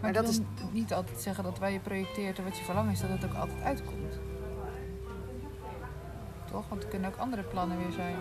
Maar, 0.00 0.12
dat 0.12 0.24
dat 0.24 0.32
is- 0.32 0.40
niet 0.72 0.92
altijd 0.94 1.20
zeggen 1.20 1.44
dat 1.44 1.58
waar 1.58 1.70
je 1.70 1.78
projecteert 1.78 2.38
en 2.38 2.44
wat 2.44 2.58
je 2.58 2.64
verlangen 2.64 2.92
is, 2.92 3.00
dat 3.00 3.10
het 3.10 3.24
ook 3.24 3.34
altijd 3.34 3.62
uitkomt. 3.62 4.18
Toch? 6.50 6.68
Want 6.68 6.82
er 6.82 6.88
kunnen 6.88 7.08
ook 7.10 7.16
andere 7.16 7.42
plannen 7.42 7.78
weer 7.78 7.92
zijn. 7.92 8.16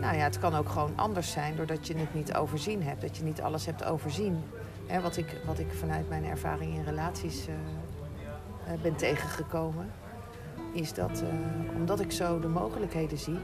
Nou 0.00 0.16
ja, 0.16 0.22
het 0.22 0.38
kan 0.38 0.54
ook 0.54 0.68
gewoon 0.68 0.92
anders 0.96 1.30
zijn 1.32 1.56
doordat 1.56 1.86
je 1.86 1.96
het 1.96 2.14
niet 2.14 2.34
overzien 2.34 2.82
hebt. 2.82 3.00
Dat 3.00 3.16
je 3.16 3.22
niet 3.24 3.40
alles 3.40 3.66
hebt 3.66 3.84
overzien. 3.84 4.42
Hè, 4.86 5.00
wat, 5.00 5.16
ik, 5.16 5.40
wat 5.46 5.58
ik 5.58 5.72
vanuit 5.72 6.08
mijn 6.08 6.24
ervaring 6.24 6.74
in 6.74 6.84
relaties 6.84 7.46
eh, 7.46 7.54
eh, 8.74 8.80
ben 8.80 8.96
tegengekomen, 8.96 9.90
is 10.72 10.94
dat 10.94 11.22
eh, 11.22 11.28
omdat 11.76 12.00
ik 12.00 12.12
zo 12.12 12.40
de 12.40 12.48
mogelijkheden 12.48 13.18
zie. 13.18 13.38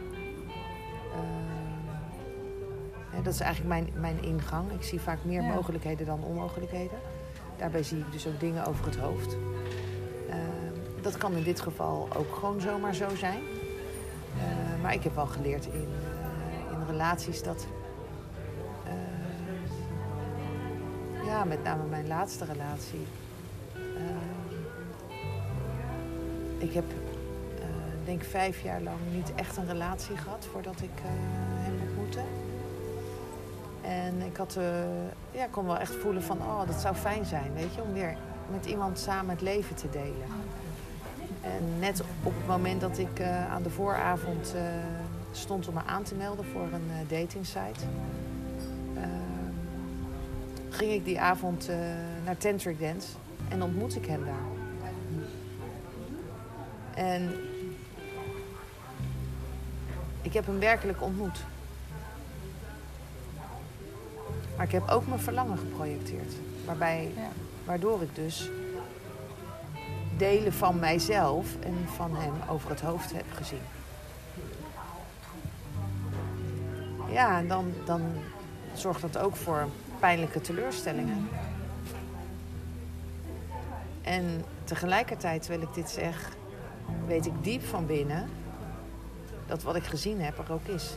Dat 3.23 3.35
is 3.35 3.41
eigenlijk 3.41 3.69
mijn, 3.75 4.01
mijn 4.01 4.23
ingang. 4.23 4.73
Ik 4.73 4.83
zie 4.83 5.01
vaak 5.01 5.19
meer 5.25 5.43
Ja. 5.43 5.55
mogelijkheden 5.55 6.07
dan 6.07 6.23
onmogelijkheden. 6.25 6.99
Daarbij 7.57 7.83
zie 7.83 7.99
ik 7.99 8.13
dus 8.13 8.27
ook 8.27 8.41
dingen 8.41 8.65
over 8.67 8.85
het 8.85 8.97
hoofd. 8.97 9.37
Eh, 10.29 10.37
dat 11.03 11.17
kan 11.17 11.33
in 11.33 11.43
dit 11.43 11.61
geval 11.61 12.09
ook 12.17 12.35
gewoon 12.35 12.61
zomaar 12.61 12.95
zo 12.95 13.09
zijn. 13.17 13.41
Eh, 14.39 14.83
maar 14.83 14.95
ik 14.95 15.03
heb 15.03 15.15
wel 15.15 15.27
geleerd 15.27 15.67
in, 15.67 15.73
eh, 15.73 16.73
in 16.73 16.87
relaties 16.87 17.43
dat. 17.43 17.67
eh, 18.85 18.93
ja, 21.27 21.45
met 21.45 21.63
name 21.63 21.85
mijn 21.85 22.07
laatste 22.07 22.45
relatie. 22.45 23.07
ik 26.59 26.73
heb, 26.73 26.85
eh, 27.59 27.65
denk 28.05 28.23
vijf 28.23 28.63
jaar 28.63 28.81
lang 28.81 28.97
niet 29.13 29.33
echt 29.35 29.57
een 29.57 29.67
relatie 29.67 30.17
gehad 30.17 30.47
voordat 30.53 30.81
ik 30.83 30.91
eh, 30.97 31.03
hem 31.65 31.75
ontmoette. 31.89 32.21
En 33.89 34.23
ik 34.23 34.37
had, 34.37 34.57
eh, 34.57 34.65
ja, 35.31 35.47
kon 35.51 35.67
wel 35.67 35.79
echt 35.79 35.95
voelen 35.95 36.23
van, 36.23 36.39
oh, 36.39 36.67
dat 36.67 36.81
zou 36.81 36.95
fijn 36.95 37.25
zijn, 37.25 37.55
weet 37.55 37.75
je, 37.75 37.83
om 37.83 37.93
weer 37.93 38.17
met 38.51 38.67
iemand 38.67 38.99
samen 38.99 39.31
het 39.31 39.41
leven 39.41 39.77
te 39.77 39.91
delen. 39.91 40.27
En 41.43 41.79
net 41.79 42.01
op 42.23 42.35
het 42.37 42.47
moment 42.47 42.81
dat 42.81 42.99
ik 42.99 43.19
eh, 43.19 43.53
aan 43.53 43.63
de 43.63 43.71
vooravond 43.71 44.55
eh, 44.55 44.63
stond 45.33 45.69
om 45.69 45.75
me 45.75 45.81
aan 45.87 46.03
te 46.03 46.15
melden 46.15 46.45
voor 46.45 46.63
een 46.73 46.91
datingsite, 47.09 47.85
ging 50.71 50.93
ik 50.93 51.05
die 51.05 51.21
avond 51.21 51.69
naar 52.25 52.37
Tantric 52.37 52.81
Dance 52.81 53.09
en 53.49 53.63
ontmoette 53.63 53.99
ik 53.99 54.07
hem 54.07 54.25
daar. 54.25 54.47
En 56.95 57.35
ik 60.23 60.33
heb 60.33 60.47
hem 60.47 60.59
werkelijk 60.59 61.03
ontmoet. 61.03 61.45
Maar 64.59 64.67
ik 64.67 64.73
heb 64.73 64.89
ook 64.89 65.07
mijn 65.07 65.21
verlangen 65.21 65.59
geprojecteerd. 65.59 66.33
Waarbij, 66.65 67.13
Ja. 67.17 67.29
waardoor 67.65 68.03
ik 68.03 68.15
dus 68.15 68.51
delen 70.17 70.53
van 70.53 70.79
mijzelf 70.79 71.47
en 71.61 71.75
van 71.95 72.17
hem 72.17 72.33
over 72.49 72.71
het 72.71 72.81
hoofd 72.81 73.13
heb 73.13 73.25
gezien. 73.33 73.61
Ja, 77.11 77.39
en 77.39 77.49
dan, 77.49 77.73
dan 77.85 78.03
zorgt 78.75 79.01
dat 79.01 79.19
ook 79.19 79.37
voor 79.37 79.69
pijnlijke 80.01 80.41
teleurstellingen. 80.41 81.29
En 84.03 84.45
tegelijkertijd, 84.65 85.43
terwijl 85.43 85.63
ik 85.63 85.75
dit 85.75 85.91
zeg, 85.91 86.37
weet 87.07 87.27
ik 87.27 87.33
diep 87.43 87.65
van 87.65 87.87
binnen 87.87 88.29
dat 89.47 89.63
wat 89.63 89.77
ik 89.77 89.85
gezien 89.85 90.21
heb 90.21 90.39
er 90.39 90.53
ook 90.53 90.67
is. 90.67 90.97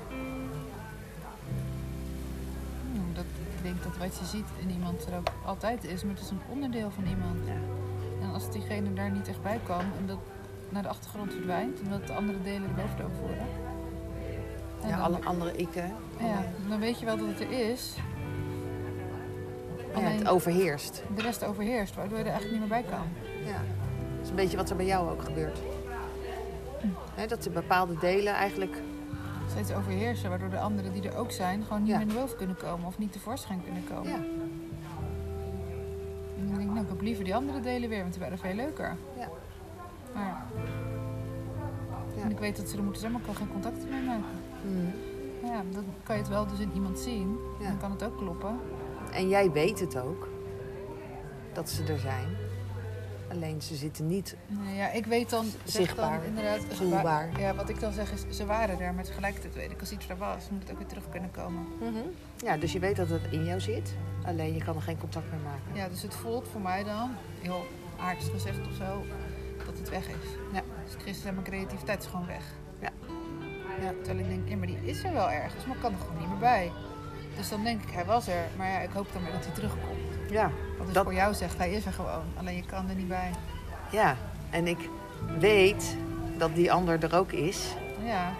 Dat, 3.84 3.98
wat 3.98 4.17
je 4.20 4.26
ziet 4.26 4.46
in 4.60 4.70
iemand 4.70 5.06
er 5.06 5.17
ook 5.17 5.28
altijd 5.46 5.84
is, 5.84 6.04
maar 6.04 6.13
het 6.13 6.24
is 6.24 6.30
een 6.30 6.41
onderdeel 6.50 6.91
van 6.91 7.06
iemand. 7.06 7.38
Ja. 7.46 7.54
En 8.22 8.34
als 8.34 8.52
diegene 8.52 8.94
daar 8.94 9.12
niet 9.12 9.28
echt 9.28 9.41
bij 9.41 9.60
kan 9.65 9.80
en 9.80 10.06
dat 10.06 10.17
naar 10.70 10.82
de 10.82 10.88
achtergrond 10.89 11.32
verdwijnt, 11.34 11.80
omdat 11.82 12.08
de 12.08 12.13
andere 12.13 12.41
delen 12.41 12.67
de 12.67 12.82
boventoon 12.82 13.12
voeren. 13.20 13.46
en 14.82 14.89
Ja, 14.89 14.96
dan- 14.96 15.06
alle 15.06 15.20
andere 15.26 15.56
ikken. 15.56 15.94
ja, 16.20 16.44
dan 16.70 16.80
weet 16.80 17.00
je 17.00 17.06
wel 17.06 17.17
dat 17.17 17.28
het 17.28 17.39
er 17.39 17.52
is. 17.72 17.96
Ja, 19.96 20.00
het 20.00 20.28
overheerst. 20.28 21.04
de 21.15 21.22
rest 21.22 21.44
overheerst, 21.46 21.96
waardoor 21.96 22.17
je 22.17 22.24
er 22.24 22.30
eigenlijk 22.30 22.60
niet 22.62 22.70
meer 22.70 22.82
bij 22.82 22.91
kan. 22.91 23.08
Ja. 23.46 23.52
Dat 24.15 24.24
is 24.24 24.30
een 24.30 24.36
beetje 24.36 24.58
wat 24.58 24.70
er 24.70 24.76
bij 24.76 24.86
jou 24.86 25.10
ook 25.12 25.24
gebeurt. 25.24 25.60
Hè, 27.15 27.28
dat 27.28 27.44
de 27.44 27.50
bepaalde 27.50 27.98
delen 28.00 28.34
eigenlijk... 28.34 28.82
Steeds 29.52 29.72
overheersen, 29.74 30.30
waardoor 30.30 30.50
de 30.50 30.60
anderen 30.60 30.94
die 30.94 31.10
er 31.10 31.18
ook 31.18 31.32
zijn, 31.32 31.64
gewoon 31.64 31.82
niet 31.82 31.92
Ja. 31.92 31.98
meer 31.98 32.06
naar 32.06 32.16
boven 32.16 32.38
kunnen 32.38 32.58
komen 32.58 32.88
of 32.88 32.98
niet 32.98 33.12
tevoorschijn 33.12 33.64
kunnen 33.64 33.84
komen. 33.84 34.10
Ja, 34.12 34.16
En 36.38 36.48
dan 36.48 36.56
denk 36.56 36.60
ik, 36.60 36.68
nou, 36.74 36.80
ik 36.80 36.90
heb 36.90 37.02
liever 37.02 37.24
die 37.24 37.36
andere 37.36 37.60
delen 37.60 37.90
weer, 37.90 38.02
want 38.02 38.12
die 38.14 38.22
waren 38.22 38.38
veel 38.38 38.54
leuker. 38.54 38.96
ja, 39.18 39.28
Maar 40.14 40.46
Ja. 42.16 42.22
en 42.24 42.32
ik 42.32 42.40
weet 42.40 42.58
dat 42.58 42.70
ze 42.70 42.78
er 42.78 42.84
moeten 42.84 43.02
zijn, 43.02 43.12
maar 43.14 43.22
ik 43.22 43.28
kan 43.28 43.36
geen 43.36 43.52
contact 43.52 43.90
mee 43.90 44.02
maken. 44.02 44.26
mm. 44.66 44.94
Ja, 45.44 45.64
dan 45.72 45.84
kan 46.04 46.16
je 46.16 46.22
het 46.22 46.32
wel 46.32 46.48
dus 46.48 46.60
in 46.60 46.72
iemand 46.74 47.00
zien. 47.00 47.38
Dan 47.60 47.78
kan 47.78 47.92
het 47.92 48.04
ook 48.04 48.18
kloppen. 48.18 48.60
En 49.12 49.30
jij 49.30 49.52
weet 49.52 49.80
het 49.80 49.98
ook. 50.00 50.28
Dat 51.54 51.70
ze 51.70 51.84
er 51.84 52.00
zijn. 52.00 52.28
Alleen 53.32 53.62
ze 53.62 53.76
zitten 53.76 54.08
niet... 54.08 54.36
Nee, 54.48 54.76
ja, 54.76 54.91
ik 54.91 55.06
weet 55.06 55.30
dan, 55.30 55.46
Zichtbaar, 55.63 56.17
dan 56.17 56.28
inderdaad, 56.28 56.60
ze 56.70 56.76
voelbaar. 56.76 57.32
wa- 57.34 57.39
Ja, 57.39 57.56
wat 57.56 57.70
ik 57.70 57.80
dan 57.80 57.94
zeg 57.94 58.12
is, 58.12 58.38
ze 58.38 58.46
waren 58.46 58.80
er, 58.80 58.94
maar 58.94 59.04
tegelijkertijd 59.04 59.54
weet 59.56 59.72
ik, 59.72 59.80
als 59.80 59.91
iets 59.91 60.10
er 60.10 60.17
was, 60.17 60.50
moet 60.50 60.62
het 60.62 60.72
ook 60.72 60.78
weer 60.78 60.88
terug 60.88 61.10
kunnen 61.10 61.32
komen. 61.32 61.65
Ja, 62.44 62.58
dus 62.58 62.72
je 62.72 62.80
weet 62.80 62.96
dat 62.96 63.10
het 63.10 63.22
in 63.32 63.46
jou 63.46 63.60
zit. 63.60 63.94
Alleen 64.26 64.54
je 64.54 64.63
kan 64.63 64.76
er 64.76 64.82
geen 64.82 64.98
contact 64.98 65.32
mee 65.32 65.39
maken. 65.39 65.76
Ja, 65.76 65.89
dus 65.89 66.02
het 66.02 66.13
voelt 66.13 66.48
voor 66.52 66.62
mij 66.62 66.84
dan, 66.84 67.12
heel 67.41 67.65
aardig 68.00 68.30
gezegd 68.32 68.67
of 68.67 68.74
zo, 68.74 69.04
dat 69.65 69.78
het 69.78 69.89
weg 69.89 70.08
is. 70.08 70.30
Ja. 70.54 70.62
Dus 70.86 70.94
Christus 71.02 71.26
en 71.26 71.34
mijn 71.34 71.46
creativiteit 71.46 72.02
is 72.04 72.08
gewoon 72.10 72.28
weg. 72.28 72.44
Ja. 72.80 72.89
ja. 73.82 73.94
Terwijl 74.04 74.20
ik 74.26 74.28
denk, 74.30 74.50
ja, 74.50 74.58
maar 74.58 74.67
die 74.67 74.80
is 74.84 75.04
er 75.04 75.13
wel 75.13 75.30
ergens, 75.32 75.65
maar 75.65 75.76
ik 75.76 75.82
kan 75.82 75.91
er 75.94 76.00
gewoon 76.00 76.17
niet 76.20 76.28
meer 76.30 76.38
bij. 76.38 76.72
Dus 77.38 77.50
dan 77.50 77.63
denk 77.63 77.82
ik, 77.84 77.89
hij 77.91 78.06
was 78.06 78.28
er, 78.28 78.44
maar 78.58 78.67
ja, 78.67 78.80
ik 78.80 78.89
hoop 78.94 79.08
dan 79.13 79.22
maar 79.22 79.32
dat 79.32 79.46
hij 79.46 79.54
terugkomt. 79.54 80.30
Ja, 80.30 80.52
Wat 80.86 80.86
dus 80.86 80.94
Dat- 80.96 81.04
voor 81.04 81.13
jou 81.13 81.34
zegt, 81.34 81.58
hij 81.58 81.72
is 81.72 81.86
er 81.86 81.94
gewoon, 81.94 82.24
alleen 82.38 82.56
je 82.56 82.65
kan 82.65 82.89
er 82.89 82.96
niet 82.96 83.08
bij. 83.08 83.32
ja. 83.91 84.15
En 84.50 84.67
ik 84.67 84.89
weet 85.39 85.98
dat 86.38 86.56
die 86.56 86.72
ander 86.72 87.04
er 87.04 87.15
ook 87.15 87.32
is. 87.32 87.76
Ja, 88.04 88.32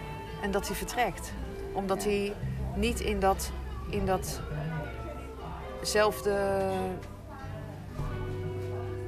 En 0.42 0.50
dat 0.50 0.66
hij 0.66 0.76
vertrekt. 0.76 1.32
Omdat 1.72 2.02
Ja. 2.04 2.08
hij 2.10 2.32
niet 2.76 3.00
in 3.00 3.20
dat, 3.20 3.50
in 3.90 4.08
datzelfde 5.80 6.60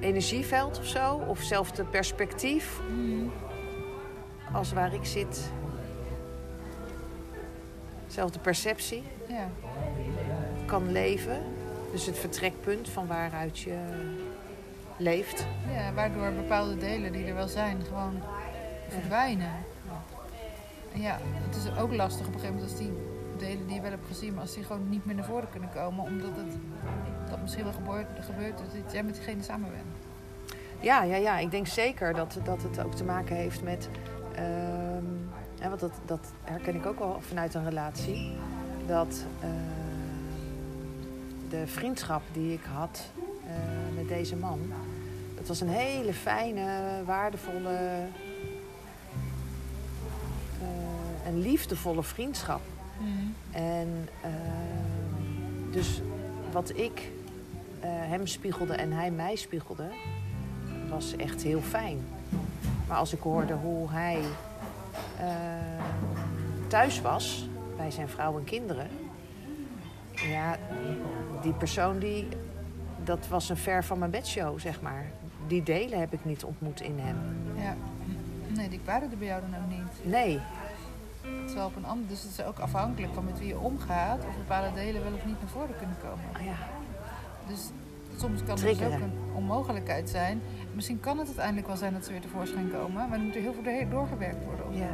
energieveld 0.00 0.78
of 0.78 0.84
zo, 0.86 1.14
of 1.14 1.42
zelfde 1.42 1.84
perspectief 1.84 2.80
Mm. 2.90 3.32
als 4.52 4.72
waar 4.72 4.94
ik 4.94 5.04
zit. 5.04 5.52
Zelfde 8.06 8.38
perceptie 8.38 9.02
ja. 9.28 9.48
kan 10.66 10.92
leven. 10.92 11.42
Dus 11.94 12.06
het 12.06 12.18
vertrekpunt 12.18 12.88
van 12.88 13.06
waaruit 13.06 13.58
je 13.58 13.78
leeft. 14.96 15.46
Ja, 15.72 15.92
waardoor 15.92 16.32
bepaalde 16.32 16.76
delen 16.76 17.12
die 17.12 17.24
er 17.24 17.34
wel 17.34 17.48
zijn 17.48 17.82
gewoon 17.88 18.22
verdwijnen. 18.88 19.52
En 20.94 21.00
ja, 21.00 21.18
het 21.22 21.56
is 21.56 21.78
ook 21.78 21.94
lastig 21.94 22.26
op 22.26 22.34
een 22.34 22.40
gegeven 22.40 22.54
moment 22.54 22.72
als 22.72 22.80
die 22.80 22.92
delen 23.38 23.66
die 23.66 23.74
je 23.74 23.80
wel 23.80 23.90
hebt 23.90 24.06
gezien, 24.06 24.32
maar 24.32 24.42
als 24.42 24.54
die 24.54 24.64
gewoon 24.64 24.88
niet 24.88 25.04
meer 25.04 25.14
naar 25.14 25.24
voren 25.24 25.50
kunnen 25.50 25.70
komen, 25.74 26.04
omdat 26.04 26.36
het 26.36 26.56
dat 27.30 27.40
misschien 27.40 27.64
wel 27.64 27.72
gebeurt, 27.72 28.06
gebeurt 28.20 28.58
dat 28.58 28.92
jij 28.92 29.02
met 29.02 29.14
diegene 29.14 29.42
samen 29.42 29.70
bent. 29.70 30.56
Ja, 30.80 31.02
ja, 31.02 31.16
ja, 31.16 31.38
ik 31.38 31.50
denk 31.50 31.66
zeker 31.66 32.14
dat, 32.14 32.38
dat 32.44 32.62
het 32.62 32.84
ook 32.84 32.94
te 32.94 33.04
maken 33.04 33.36
heeft 33.36 33.62
met. 33.62 33.88
ehm, 34.34 35.04
hè, 35.60 35.68
want 35.68 35.80
dat, 35.80 35.92
dat 36.04 36.32
herken 36.44 36.74
ik 36.74 36.86
ook 36.86 36.98
wel 36.98 37.20
vanuit 37.20 37.54
een 37.54 37.64
relatie. 37.64 38.36
Dat 38.86 39.26
ehm, 39.40 39.83
de 41.60 41.66
vriendschap 41.66 42.22
die 42.32 42.52
ik 42.52 42.64
had 42.74 43.02
eh, 43.46 43.52
met 43.96 44.08
deze 44.08 44.36
man. 44.36 44.60
Dat 45.36 45.46
was 45.46 45.60
een 45.60 45.68
hele 45.68 46.14
fijne, 46.14 46.80
waardevolle. 47.04 48.06
eh, 50.60 51.26
en 51.26 51.40
liefdevolle 51.40 52.02
vriendschap. 52.02 52.60
En 53.50 54.08
ehm, 54.22 55.70
dus 55.70 56.00
wat 56.52 56.76
ik 56.76 57.10
eh, 57.80 57.88
hem 57.90 58.26
spiegelde 58.26 58.74
en 58.74 58.92
hij 58.92 59.10
mij 59.10 59.36
spiegelde, 59.36 59.88
was 60.88 61.16
echt 61.16 61.42
heel 61.42 61.60
fijn. 61.60 61.98
Maar 62.88 62.98
als 62.98 63.12
ik 63.12 63.20
hoorde 63.20 63.52
hoe 63.54 63.90
hij 63.90 64.20
eh, 65.18 65.24
thuis 66.66 67.00
was 67.00 67.48
bij 67.76 67.90
zijn 67.90 68.08
vrouw 68.08 68.38
en 68.38 68.44
kinderen, 68.44 68.88
ja, 70.12 70.58
die 71.44 71.52
persoon 71.52 71.98
die, 71.98 72.28
dat 73.04 73.28
was 73.28 73.48
een 73.48 73.56
ver 73.56 73.84
van 73.84 73.98
mijn 73.98 74.10
bedshow, 74.10 74.58
zeg 74.58 74.80
maar. 74.80 75.04
Die 75.46 75.62
delen 75.62 75.98
heb 75.98 76.12
ik 76.12 76.24
niet 76.24 76.44
ontmoet 76.44 76.80
in 76.80 76.98
hem. 76.98 77.16
Ja. 77.56 77.74
Nee, 78.56 78.68
die 78.68 78.80
waren 78.84 79.10
er 79.10 79.18
bij 79.18 79.26
jou 79.26 79.40
dan 79.50 79.60
ook 79.62 79.70
niet. 79.70 80.12
Nee, 80.12 80.40
Terwijl 81.46 81.66
op 81.66 81.76
een 81.76 81.84
ander, 81.84 82.08
dus 82.08 82.22
het 82.22 82.30
is 82.30 82.44
ook 82.44 82.58
afhankelijk 82.58 83.14
van 83.14 83.24
met 83.24 83.38
wie 83.38 83.48
je 83.48 83.58
omgaat, 83.58 84.24
of 84.28 84.36
bepaalde 84.36 84.72
delen 84.74 85.02
wel 85.04 85.12
of 85.12 85.24
niet 85.24 85.40
naar 85.40 85.50
voren 85.50 85.76
kunnen 85.78 85.96
komen. 86.02 86.24
oh 86.36 86.44
ja, 86.44 86.56
Dus 87.48 87.70
soms 88.16 88.42
kan 88.44 88.58
het 88.58 88.78
dus 88.78 88.86
ook 88.86 88.92
een 88.92 89.12
onmogelijkheid 89.34 90.10
zijn. 90.10 90.40
Misschien 90.74 91.00
kan 91.00 91.18
het 91.18 91.26
uiteindelijk 91.26 91.66
wel 91.66 91.76
zijn 91.76 91.92
dat 91.92 92.04
ze 92.04 92.10
weer 92.10 92.20
tevoorschijn 92.20 92.70
komen, 92.70 93.08
maar 93.08 93.18
dan 93.18 93.26
moet 93.26 93.34
er 93.34 93.40
heel 93.40 93.54
veel 93.62 93.88
doorgewerkt 93.88 94.44
worden. 94.44 94.66
ja. 94.76 94.90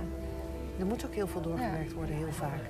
Er 0.78 0.86
moet 0.86 1.06
ook 1.06 1.14
heel 1.14 1.28
veel 1.28 1.40
doorgewerkt 1.40 1.92
worden, 1.92 2.14
heel 2.14 2.32
vaak. 2.32 2.60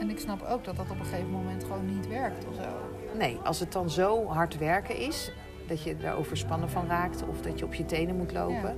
En 0.00 0.10
ik 0.10 0.18
snap 0.18 0.42
ook 0.42 0.64
dat 0.64 0.76
dat 0.76 0.90
op 0.90 0.98
een 0.98 1.04
gegeven 1.04 1.30
moment 1.30 1.64
gewoon 1.64 1.94
niet 1.96 2.08
werkt 2.08 2.44
of 2.48 2.54
zo. 2.54 2.95
Nee, 3.16 3.38
als 3.44 3.60
het 3.60 3.72
dan 3.72 3.90
zo 3.90 4.26
hard 4.26 4.58
werken 4.58 4.96
is, 4.96 5.32
dat 5.66 5.82
je 5.82 5.96
er 5.96 6.14
overspannen 6.14 6.70
van 6.70 6.86
raakt 6.86 7.22
of 7.28 7.40
dat 7.40 7.58
je 7.58 7.64
op 7.64 7.74
je 7.74 7.84
tenen 7.84 8.16
moet 8.16 8.32
lopen, 8.32 8.76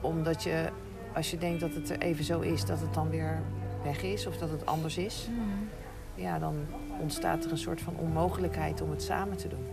omdat 0.00 0.42
je, 0.42 0.68
als 1.14 1.30
je 1.30 1.38
denkt 1.38 1.60
dat 1.60 1.74
het 1.74 1.90
er 1.90 1.98
even 1.98 2.24
zo 2.24 2.40
is, 2.40 2.64
dat 2.64 2.80
het 2.80 2.94
dan 2.94 3.10
weer 3.10 3.42
weg 3.82 4.02
is 4.02 4.26
of 4.26 4.36
dat 4.36 4.50
het 4.50 4.66
anders 4.66 4.98
is, 4.98 5.28
ja, 6.14 6.38
dan 6.38 6.54
ontstaat 7.00 7.44
er 7.44 7.50
een 7.50 7.58
soort 7.58 7.80
van 7.80 7.96
onmogelijkheid 7.96 8.80
om 8.80 8.90
het 8.90 9.02
samen 9.02 9.36
te 9.36 9.48
doen. 9.48 9.66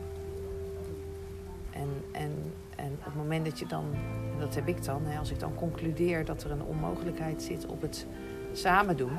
En, 1.72 1.90
en, 2.12 2.54
en 2.76 2.92
op 2.98 3.06
het 3.06 3.16
moment 3.16 3.46
dat 3.46 3.60
je 3.60 3.66
dan, 3.66 3.86
en 4.34 4.40
dat 4.40 4.56
heb 4.56 4.68
ik 4.68 4.84
dan, 4.86 5.02
hè, 5.06 5.20
als 5.20 5.32
ik 5.32 5.40
dan 5.40 5.56
concludeer 5.56 6.26
dat 6.26 6.44
er 6.44 6.52
een 6.52 6.63
onmogelijkheid 6.63 7.44
zit 7.44 7.66
op 7.66 7.82
het 7.82 8.06
samen 8.54 8.98
doen, 8.98 9.18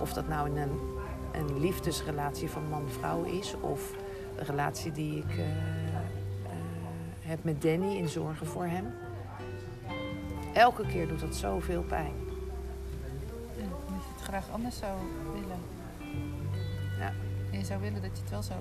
of 0.00 0.12
dat 0.12 0.28
nou 0.28 0.48
in 0.48 0.56
een, 0.56 0.78
een 1.32 1.60
liefdesrelatie 1.60 2.50
van 2.50 2.68
man-vrouw 2.68 3.22
is, 3.22 3.54
of 3.60 3.94
de 4.36 4.44
relatie 4.44 4.92
die 4.92 5.18
ik 5.18 5.30
eh, 5.30 5.44
eh, 5.44 5.52
heb 7.20 7.44
met 7.44 7.62
Danny 7.62 7.96
in 7.96 8.08
zorgen 8.08 8.46
voor 8.46 8.66
hem. 8.66 8.94
Elke 10.52 10.86
keer 10.86 11.08
doet 11.08 11.20
dat 11.20 11.34
zoveel 11.34 11.82
pijn. 11.82 12.14
Ja, 13.56 13.64
omdat 13.86 14.02
je 14.02 14.12
het 14.14 14.22
graag 14.22 14.50
anders 14.50 14.78
zou 14.78 14.98
willen. 15.32 15.60
Ja. 16.98 17.12
Je 17.50 17.64
zou 17.64 17.80
willen 17.80 18.02
dat 18.02 18.10
je 18.16 18.22
het 18.22 18.30
wel 18.30 18.42
zou 18.42 18.60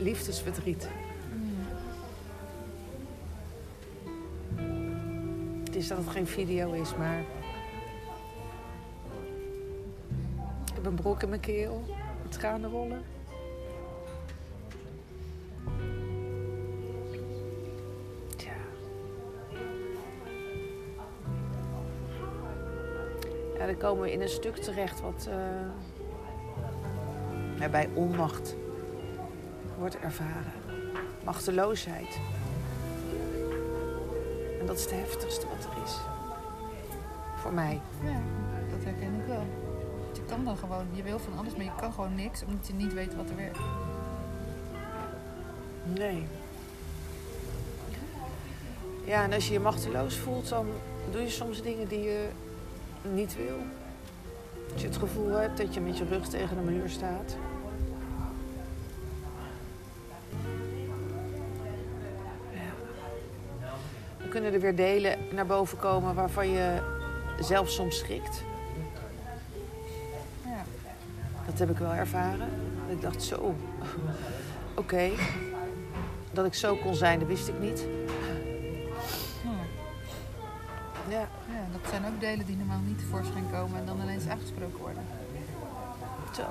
Liefdesverdriet. 0.00 0.88
Het 5.64 5.76
is 5.76 5.88
dat 5.88 5.98
het 5.98 6.08
geen 6.08 6.26
video 6.26 6.72
is, 6.72 6.96
maar. 6.96 7.20
Ik 10.66 10.74
heb 10.74 10.86
een 10.86 10.94
brok 10.94 11.22
in 11.22 11.28
mijn 11.28 11.40
keel, 11.40 11.84
tranen 12.28 12.70
rollen. 12.70 13.02
Tja. 18.36 18.52
Ja, 23.58 23.66
dan 23.66 23.76
komen 23.76 24.02
we 24.02 24.12
in 24.12 24.20
een 24.20 24.28
stuk 24.28 24.56
terecht 24.56 25.00
wat 25.00 25.28
ja, 27.58 27.68
bij 27.68 27.88
onmacht 27.94 28.56
wordt 29.80 29.98
ervaren. 29.98 30.52
Machteloosheid. 31.24 32.20
En 34.60 34.66
dat 34.66 34.76
is 34.76 34.82
het 34.82 34.92
heftigste 34.92 35.46
wat 35.46 35.64
er 35.64 35.82
is. 35.84 35.96
Voor 37.36 37.52
mij. 37.52 37.80
Ja, 38.02 38.20
dat 38.70 38.84
herken 38.84 39.14
ik 39.14 39.26
wel. 39.26 39.46
Je 40.14 40.24
kan 40.28 40.44
dan 40.44 40.56
gewoon, 40.56 40.86
je 40.92 41.02
wil 41.02 41.18
van 41.18 41.38
alles, 41.38 41.56
maar 41.56 41.64
je 41.64 41.74
kan 41.80 41.92
gewoon 41.92 42.14
niks 42.14 42.44
omdat 42.44 42.66
je 42.66 42.72
niet 42.72 42.92
weet 42.92 43.16
wat 43.16 43.30
er 43.30 43.36
werkt. 43.36 43.58
Nee. 45.82 46.26
Ja, 49.04 49.24
en 49.24 49.32
als 49.32 49.46
je 49.46 49.52
je 49.52 49.60
machteloos 49.60 50.16
voelt, 50.16 50.48
dan 50.48 50.66
doe 51.10 51.20
je 51.20 51.30
soms 51.30 51.62
dingen 51.62 51.88
die 51.88 52.02
je 52.02 52.28
niet 53.12 53.36
wil. 53.36 53.58
Als 54.72 54.80
je 54.80 54.86
het 54.88 54.96
gevoel 54.96 55.30
hebt 55.30 55.58
dat 55.58 55.74
je 55.74 55.80
met 55.80 55.98
je 55.98 56.04
rug 56.04 56.28
tegen 56.28 56.58
een 56.58 56.64
muur 56.64 56.88
staat. 56.88 57.36
Kunnen 64.30 64.52
er 64.52 64.60
weer 64.60 64.76
delen 64.76 65.18
naar 65.32 65.46
boven 65.46 65.78
komen 65.78 66.14
waarvan 66.14 66.48
je 66.48 66.82
zelf 67.40 67.70
soms 67.70 67.98
schrikt. 67.98 68.42
Ja. 70.44 70.64
Dat 71.46 71.58
heb 71.58 71.70
ik 71.70 71.78
wel 71.78 71.92
ervaren. 71.92 72.48
Ik 72.88 73.00
dacht, 73.00 73.22
zo, 73.22 73.54
oké. 74.74 75.10
Dat 76.32 76.46
ik 76.46 76.54
zo 76.54 76.76
kon 76.76 76.94
zijn, 76.94 77.18
dat 77.18 77.28
wist 77.28 77.48
ik 77.48 77.58
niet. 77.60 77.86
Hm. 79.42 79.48
Ja, 81.10 81.28
ja, 81.48 81.66
dat 81.72 81.90
zijn 81.90 82.06
ook 82.06 82.20
delen 82.20 82.46
die 82.46 82.56
normaal 82.56 82.80
niet 82.80 82.98
tevoorschijn 82.98 83.50
komen 83.52 83.78
en 83.78 83.86
dan 83.86 84.00
ineens 84.00 84.26
aangesproken 84.28 84.78
worden. 84.78 85.02
zo. 86.32 86.42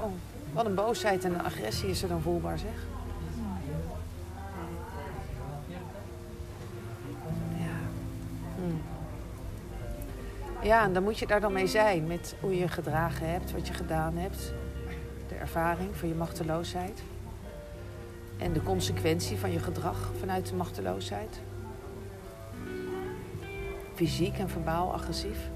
Wat 0.53 0.65
een 0.65 0.75
boosheid 0.75 1.23
en 1.23 1.33
een 1.33 1.43
agressie 1.43 1.89
is 1.89 2.01
er 2.01 2.09
dan 2.09 2.21
voelbaar, 2.21 2.57
zeg. 2.57 2.98
Ja, 10.69 10.83
en 10.83 10.93
dan 10.93 11.03
moet 11.03 11.19
je 11.19 11.27
daar 11.27 11.41
dan 11.41 11.53
mee 11.53 11.67
zijn 11.67 12.07
met 12.07 12.35
hoe 12.39 12.57
je 12.57 12.67
gedragen 12.67 13.29
hebt, 13.29 13.51
wat 13.51 13.67
je 13.67 13.73
gedaan 13.73 14.17
hebt. 14.17 14.53
De 15.27 15.35
ervaring 15.35 15.95
van 15.95 16.07
je 16.07 16.15
machteloosheid. 16.15 17.01
En 18.37 18.53
de 18.53 18.63
consequentie 18.63 19.37
van 19.37 19.51
je 19.51 19.59
gedrag 19.59 20.11
vanuit 20.19 20.47
de 20.47 20.55
machteloosheid. 20.55 21.39
Fysiek 23.95 24.37
en 24.37 24.49
verbaal 24.49 24.93
agressief. 24.93 25.49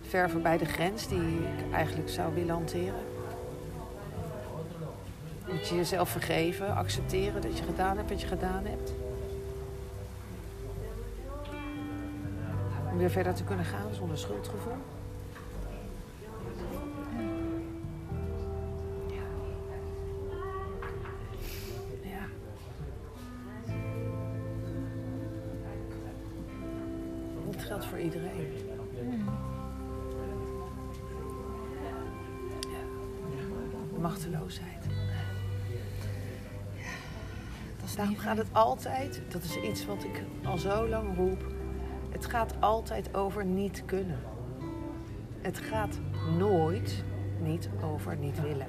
Ver 0.00 0.30
voorbij 0.30 0.58
de 0.58 0.66
grens 0.66 1.08
die 1.08 1.20
ik 1.20 1.72
eigenlijk 1.72 2.08
zou 2.08 2.34
willen 2.34 2.54
hanteren. 2.54 3.04
Moet 5.48 5.68
je 5.68 5.74
jezelf 5.74 6.08
vergeven, 6.08 6.74
accepteren 6.74 7.42
dat 7.42 7.58
je 7.58 7.64
gedaan 7.64 7.96
hebt 7.96 8.10
wat 8.10 8.20
je 8.20 8.26
gedaan 8.26 8.64
hebt. 8.66 9.01
Verder 13.10 13.34
te 13.34 13.44
kunnen 13.44 13.64
gaan 13.64 13.94
zonder 13.94 14.18
schuldgevoel. 14.18 14.76
Ja. 19.06 19.22
Ja. 22.02 22.26
Het 27.50 27.62
geldt 27.62 27.84
voor 27.84 27.98
iedereen. 27.98 28.52
Ja. 32.70 32.82
Machteloosheid. 34.00 34.86
Dat 37.80 37.96
Daarom 37.96 38.16
gaat 38.16 38.36
het 38.36 38.46
altijd, 38.52 39.22
dat 39.28 39.42
is 39.42 39.56
iets 39.56 39.86
wat 39.86 40.04
ik 40.04 40.22
al 40.44 40.58
zo 40.58 40.88
lang 40.88 41.16
roep. 41.16 41.51
Het 42.22 42.30
gaat 42.30 42.54
altijd 42.60 43.14
over 43.14 43.44
niet 43.44 43.82
kunnen. 43.84 44.18
Het 45.40 45.58
gaat 45.58 45.98
nooit 46.38 47.04
niet 47.40 47.68
over 47.84 48.16
niet 48.16 48.40
willen. 48.40 48.66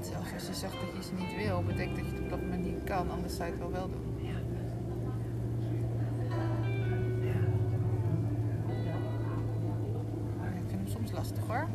Zelfs 0.00 0.32
als 0.32 0.46
je 0.46 0.54
zegt 0.54 0.72
dat 0.72 0.96
je 0.96 1.02
ze 1.02 1.14
niet 1.14 1.36
wil, 1.36 1.62
betekent 1.62 1.96
dat 1.96 2.04
je 2.04 2.12
het 2.12 2.20
op 2.20 2.30
dat 2.30 2.40
moment 2.40 2.64
niet 2.64 2.84
kan. 2.84 3.10
Anders 3.10 3.36
zou 3.36 3.44
je 3.44 3.50
het 3.50 3.62
wel 3.62 3.72
wel 3.72 3.90
doen. 3.90 4.14
Ja. 4.16 4.38
Maar 10.38 10.52
ik 10.56 10.62
vind 10.66 10.80
hem 10.80 10.88
soms 10.88 11.12
lastig 11.12 11.46
hoor. 11.46 11.68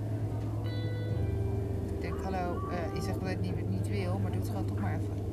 Ik 1.94 2.02
denk, 2.02 2.20
hallo, 2.22 2.70
eh, 2.70 2.96
je 2.96 3.02
zegt 3.02 3.20
dat 3.20 3.30
je 3.30 3.36
het 3.36 3.42
niet, 3.42 3.70
niet 3.70 3.88
wil, 3.88 4.20
maar 4.20 4.32
doe 4.32 4.40
het 4.40 4.50
gewoon 4.50 4.66
toch 4.66 4.80
maar 4.80 4.94
even. 5.00 5.27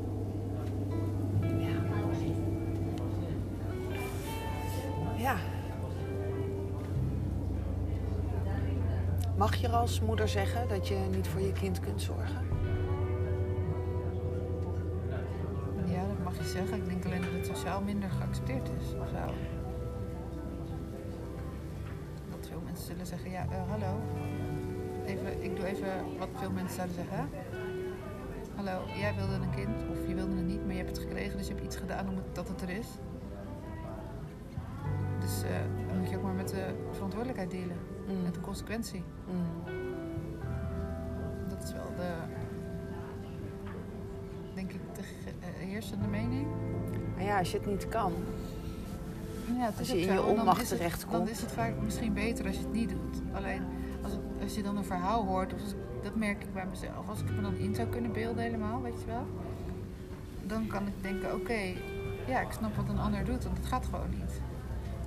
Mag 9.45 9.57
je 9.57 9.69
als 9.69 10.01
moeder 10.01 10.29
zeggen 10.29 10.69
dat 10.69 10.89
je 10.89 10.95
niet 11.11 11.29
voor 11.29 11.41
je 11.41 11.53
kind 11.53 11.81
kunt 11.81 12.03
zorgen? 12.03 12.47
Ja, 15.87 16.07
dat 16.07 16.23
mag 16.23 16.37
je 16.37 16.45
zeggen. 16.45 16.77
Ik 16.77 16.89
denk 16.89 17.05
alleen 17.05 17.21
dat 17.21 17.33
het 17.33 17.47
sociaal 17.47 17.83
minder 17.83 18.11
geaccepteerd 18.11 18.69
is. 18.81 18.91
Dat 22.31 22.47
veel 22.49 22.61
mensen 22.65 22.85
zullen 22.85 23.07
zeggen, 23.07 23.31
ja, 23.31 23.47
eh, 23.51 23.71
hallo. 23.71 24.01
Even, 25.05 25.43
ik 25.43 25.57
doe 25.57 25.67
even 25.67 26.19
wat 26.19 26.29
veel 26.35 26.51
mensen 26.51 26.77
zouden 26.77 26.97
zeggen. 26.97 27.29
Hallo, 28.55 28.83
jij 28.97 29.15
wilde 29.15 29.35
een 29.35 29.55
kind 29.55 29.91
of 29.91 30.09
je 30.09 30.15
wilde 30.15 30.37
het 30.37 30.47
niet, 30.47 30.65
maar 30.65 30.75
je 30.75 30.83
hebt 30.83 30.97
het 30.97 31.07
gekregen, 31.07 31.39
dus 31.39 31.47
je 31.47 31.53
hebt 31.53 31.65
iets 31.65 31.77
gedaan 31.77 32.09
om 32.09 32.17
het, 32.17 32.35
dat 32.35 32.49
het 32.49 32.63
er 32.63 32.71
is. 32.71 32.89
Dus 35.21 35.43
eh, 35.43 35.51
dan 35.89 35.99
moet 35.99 36.11
je 36.11 36.17
ook 36.17 36.23
maar 36.23 36.35
met 36.35 36.49
de 36.49 36.75
verantwoordelijkheid 36.91 37.51
delen, 37.51 37.77
Mm. 38.09 38.23
met 38.23 38.35
de 38.35 38.41
consequentie. 38.41 39.03
Mm. 39.31 39.73
Dat 41.49 41.63
is 41.63 41.73
wel 41.73 41.93
de, 41.97 42.11
denk 44.55 44.73
ik, 44.73 44.81
de 44.95 45.01
eh, 45.01 45.69
heersende 45.69 46.07
mening. 46.09 46.47
Maar 47.15 47.25
ja, 47.25 47.39
als 47.39 47.51
je 47.53 47.57
het 47.59 47.67
niet 47.67 47.89
kan. 47.89 48.13
Ja, 49.59 49.65
het 49.67 49.79
Als 49.79 49.89
je 49.91 50.01
in 50.01 50.13
je 50.13 50.23
onmacht 50.23 50.63
is 50.63 50.71
het- 50.71 50.79
terechtkomt. 50.79 51.13
Dan 51.13 51.29
is 51.29 51.41
het 51.41 51.53
vaak 51.53 51.73
misschien 51.85 52.13
beter 52.13 52.47
als 52.47 52.57
je 52.57 52.63
het 52.63 52.73
niet 52.73 52.89
doet. 52.89 53.23
Alleen 53.33 53.63
als, 54.03 54.13
het- 54.13 54.21
als 54.43 54.55
je 54.55 54.63
dan 54.63 54.77
een 54.77 54.85
verhaal 54.85 55.25
hoort, 55.25 55.55
of 55.55 55.61
als- 55.61 55.75
dat 56.03 56.15
merk 56.15 56.43
ik 56.43 56.53
bij 56.53 56.67
mezelf. 56.71 57.09
Als 57.09 57.21
ik 57.21 57.31
me 57.31 57.43
dan 57.43 57.55
in 57.55 57.75
zou 57.75 57.89
kunnen 57.89 58.13
beelden 58.13 58.43
helemaal, 58.43 58.83
weet 58.83 59.01
je 59.01 59.07
wel. 59.07 59.27
Dan 60.47 60.67
kan 60.67 60.87
ik 60.87 60.93
denken, 61.01 61.35
oké, 61.35 61.61
ja, 62.27 62.41
ik 62.41 62.53
snap 62.53 62.77
wat 62.77 62.89
een 62.89 62.99
ander 62.99 63.25
doet, 63.25 63.45
want 63.45 63.57
het 63.57 63.67
gaat 63.67 63.85
gewoon 63.85 64.11
niet. 64.11 64.41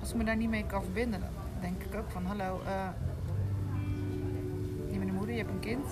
Als 0.00 0.10
ik 0.10 0.16
me 0.16 0.24
daar 0.24 0.36
niet 0.36 0.48
mee 0.50 0.66
kan 0.66 0.82
verbinden, 0.82 1.20
dan 1.20 1.28
denk 1.60 1.82
ik 1.82 1.94
ook 1.94 2.10
van, 2.10 2.24
hallo, 2.24 2.60
eh 2.66 2.88
je 4.90 4.98
bent 4.98 5.08
een 5.10 5.14
moeder, 5.16 5.34
je 5.34 5.40
hebt 5.40 5.52
een 5.52 5.60
kind. 5.60 5.86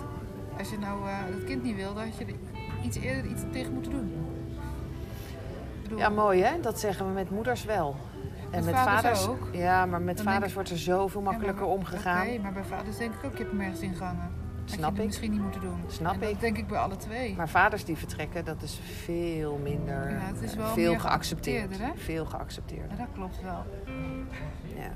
Als 0.58 0.70
je 0.70 0.78
nou 0.78 1.08
eh 1.08 1.14
het 1.18 1.44
kind 1.44 1.62
niet 1.62 1.76
wilde, 1.76 2.00
had 2.00 2.16
je 2.18 2.26
iets 2.82 2.96
eerder 2.96 3.30
iets 3.30 3.42
tegen 3.52 3.72
moeten 3.72 3.92
doen. 3.92 4.12
Bedoel, 5.82 5.98
Ja, 5.98 6.08
mooi 6.08 6.42
hè? 6.42 6.60
Dat 6.60 6.80
zeggen 6.80 7.06
we 7.06 7.12
met 7.12 7.30
moeders 7.30 7.64
wel. 7.64 7.96
En 8.50 8.64
Met 8.64 8.64
met 8.64 8.74
vaders 8.74 9.20
vaders. 9.20 9.26
ook. 9.28 9.48
Ja, 9.52 9.86
maar 9.86 10.00
met 10.00 10.16
Dan 10.16 10.24
vaders 10.26 10.48
ik- 10.48 10.54
wordt 10.54 10.70
er 10.70 10.78
zoveel 10.78 11.20
Ja, 11.20 11.24
maar 11.24 11.32
makkelijker 11.34 11.66
omgegaan. 11.66 12.26
Oké, 12.26 12.38
maar 12.42 12.52
bij 12.52 12.64
vaders 12.64 12.96
denk 12.96 13.14
ik 13.14 13.24
ook, 13.24 13.32
je 13.32 13.38
hebt 13.38 13.50
hem 13.50 13.60
ergens 13.60 13.80
ingangen. 13.80 14.30
Had 14.60 14.74
Snap 14.74 14.94
je 14.94 15.00
ik. 15.00 15.06
misschien 15.06 15.30
niet 15.30 15.40
moeten 15.42 15.60
doen. 15.60 15.78
Snap 15.86 16.12
en 16.12 16.20
dat 16.20 16.28
ik. 16.28 16.40
denk 16.40 16.56
ik 16.58 16.66
bij 16.66 16.78
alle 16.78 16.96
twee. 16.96 17.34
Maar 17.36 17.48
vaders 17.48 17.84
die 17.84 17.96
vertrekken, 17.96 18.44
dat 18.44 18.62
is 18.62 18.80
veel 19.04 19.60
minder. 19.62 20.10
Ja, 20.10 20.16
het 20.18 20.42
is 20.42 20.54
wel 20.54 20.66
veel 20.66 20.98
geaccepteerd. 20.98 21.78
hè? 21.78 21.90
Veel 21.94 22.24
geaccepteerd. 22.24 22.90
Ja, 22.90 22.96
dat 22.96 23.06
klopt 23.14 23.42
wel. 23.42 23.64
Ja. 24.76 24.90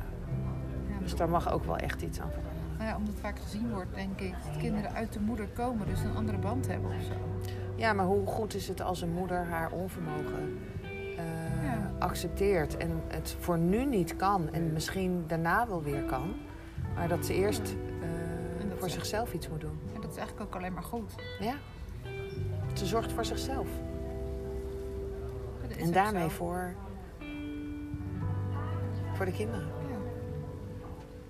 Dus 1.10 1.18
daar 1.18 1.28
mag 1.28 1.52
ook 1.52 1.64
wel 1.64 1.76
echt 1.76 2.02
iets 2.02 2.20
aan 2.20 2.30
veranderen. 2.30 2.58
nou 2.78 2.88
ja, 2.90 2.96
omdat 2.96 3.14
vaak 3.20 3.38
gezien 3.38 3.70
wordt, 3.72 3.94
denk 3.94 4.20
ik, 4.20 4.34
dat 4.46 4.56
kinderen 4.56 4.92
uit 4.92 5.12
de 5.12 5.20
moeder 5.20 5.46
komen, 5.48 5.86
dus 5.86 6.00
een 6.02 6.16
andere 6.16 6.38
band 6.38 6.66
hebben 6.66 6.90
of 6.90 7.02
zo. 7.02 7.12
Ja, 7.76 7.92
maar 7.92 8.04
hoe 8.06 8.26
goed 8.26 8.54
is 8.54 8.68
het 8.68 8.82
als 8.82 9.00
een 9.02 9.12
moeder 9.12 9.44
haar 9.46 9.70
onvermogen 9.70 10.58
eh, 11.16 11.64
Ja. 11.64 11.90
accepteert 11.98 12.76
en 12.76 12.90
het 13.08 13.36
voor 13.40 13.58
nu 13.58 13.84
niet 13.84 14.16
kan 14.16 14.52
en 14.52 14.72
misschien 14.72 15.24
daarna 15.26 15.66
wel 15.68 15.82
weer 15.82 16.02
kan, 16.02 16.34
maar 16.94 17.08
dat 17.08 17.26
ze 17.26 17.34
eerst 17.34 17.76
eh, 18.00 18.68
dat 18.68 18.78
voor 18.78 18.88
ze- 18.88 18.94
zichzelf 18.94 19.32
iets 19.32 19.48
moet 19.48 19.60
doen. 19.60 19.78
En 19.94 20.00
dat 20.00 20.10
is 20.10 20.16
eigenlijk 20.16 20.48
ook 20.48 20.60
alleen 20.60 20.72
maar 20.72 20.82
goed. 20.82 21.14
Ja. 21.40 21.54
Ze 22.74 22.86
zorgt 22.86 23.12
voor 23.12 23.24
zichzelf 23.24 23.68
en 25.78 25.92
daarmee 25.92 26.22
zo. 26.28 26.34
voor, 26.34 26.74
voor 29.14 29.24
de 29.24 29.32
kinderen. 29.32 29.68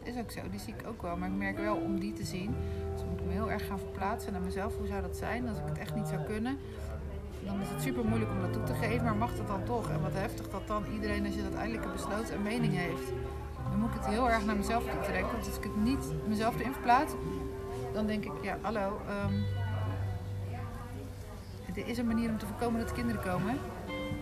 Is 0.03 0.17
ook 0.17 0.31
zo, 0.31 0.41
die 0.51 0.61
zie 0.61 0.75
ik 0.79 0.87
ook 0.87 1.03
wel. 1.03 1.17
Maar 1.17 1.29
ik 1.29 1.35
merk 1.35 1.59
wel 1.59 1.77
om 1.77 2.01
die 2.01 2.13
te 2.13 2.25
zien. 2.25 2.55
Dus 2.93 3.05
moet 3.11 3.21
ik 3.21 3.27
me 3.27 3.33
heel 3.33 3.51
erg 3.51 3.67
gaan 3.67 3.79
verplaatsen 3.79 4.33
naar 4.33 4.41
mezelf. 4.41 4.77
Hoe 4.77 4.87
zou 4.87 5.03
dat 5.03 5.17
zijn 5.17 5.49
als 5.49 5.59
ik 5.59 5.65
het 5.67 5.79
echt 5.79 5.95
niet 5.95 6.09
zou 6.09 6.23
kunnen? 6.23 6.59
Dan 7.45 7.61
is 7.61 7.69
het 7.69 7.83
super 7.83 8.05
moeilijk 8.05 8.31
om 8.31 8.41
dat 8.41 8.53
toe 8.53 8.63
te 8.63 8.75
geven, 8.75 9.05
maar 9.05 9.17
mag 9.17 9.37
dat 9.37 9.47
dan 9.47 9.65
toch? 9.65 9.91
En 9.91 10.03
wat 10.03 10.13
heftig 10.13 10.51
dat 10.51 10.67
dan 10.67 10.85
iedereen, 10.93 11.27
als 11.27 11.35
je 11.35 11.43
dat 11.43 11.55
eindelijk 11.55 11.93
besloten, 11.93 12.35
een 12.35 12.43
mening 12.43 12.77
heeft. 12.77 13.09
Dan 13.71 13.79
moet 13.79 13.89
ik 13.89 13.97
het 13.97 14.07
heel 14.07 14.31
erg 14.31 14.45
naar 14.45 14.57
mezelf 14.57 14.85
toe 14.85 15.01
trekken. 15.01 15.33
Want 15.33 15.47
als 15.47 15.57
ik 15.57 15.63
het 15.63 15.77
niet 15.77 16.13
mezelf 16.29 16.59
erin 16.59 16.73
verplaats, 16.73 17.13
dan 17.93 18.07
denk 18.07 18.25
ik, 18.25 18.33
ja, 18.43 18.59
hallo. 18.61 19.01
ehm, 19.09 19.35
er 21.75 21.89
is 21.89 21.99
een 21.99 22.07
manier 22.07 22.31
om 22.31 22.39
te 22.39 22.47
voorkomen 22.47 22.81
dat 22.81 22.89
er 22.89 22.95
kinderen 22.95 23.23
komen, 23.23 23.59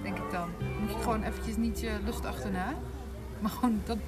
denk 0.03 0.17
ik 0.17 0.31
dan. 0.31 0.49
Moet 0.81 0.93
je 0.93 0.99
gewoon 0.99 1.23
eventjes 1.23 1.57
niet 1.57 1.81
je 1.81 1.91
lust 2.05 2.25
achterna. 2.25 2.75
Maar 3.41 3.51
gewoon, 3.51 3.81
dat, 3.85 3.99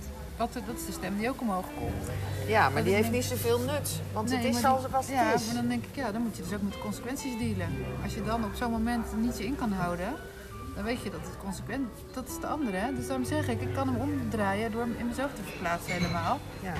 wat, 0.41 0.53
dat 0.67 0.77
is 0.77 0.87
de 0.87 0.93
stem 0.93 1.19
die 1.19 1.29
ook 1.29 1.41
omhoog 1.41 1.67
komt. 1.79 2.11
Ja, 2.47 2.69
maar 2.69 2.85
die 2.85 2.95
heeft 2.95 3.11
niet 3.11 3.25
zoveel 3.25 3.59
nut, 3.59 4.01
want 4.13 4.31
het 4.31 4.45
is 4.45 4.61
zoals 4.61 4.83
het 4.83 5.07
ja, 5.09 5.33
is. 5.33 5.47
maar 5.47 5.55
dan 5.55 5.69
denk 5.69 5.85
ik, 5.85 5.95
ja, 5.95 6.13
dan 6.13 6.23
moet 6.23 6.37
je 6.37 6.43
dus 6.43 6.53
ook 6.53 6.63
met 6.63 6.73
de 6.73 6.79
consequenties 6.79 7.39
dealen. 7.39 7.69
Als 8.03 8.15
je 8.15 8.23
dan 8.23 8.45
op 8.45 8.55
zo'n 8.55 8.71
moment 8.71 9.07
niet 9.17 9.39
je 9.39 9.45
in 9.45 9.57
kan 9.57 9.73
houden, 9.73 10.15
dan 10.75 10.85
weet 10.85 11.03
je 11.03 11.11
dat 11.11 11.21
het 11.21 11.37
consequent... 11.45 11.89
Dat 12.13 12.29
is 12.29 12.41
de 12.41 12.47
andere, 12.47 12.77
hè? 12.77 12.95
Dus 12.95 13.07
daarom 13.07 13.25
zeg 13.25 13.49
ik, 13.49 13.61
ik 13.61 13.75
kan 13.75 13.89
hem 13.89 13.97
omdraaien 13.97 14.73
door 14.73 14.81
hem 14.81 14.95
in 14.99 15.07
mezelf 15.07 15.31
te 15.35 15.43
verplaatsen 15.43 15.93
helemaal. 15.93 16.39
Ja. 16.63 16.75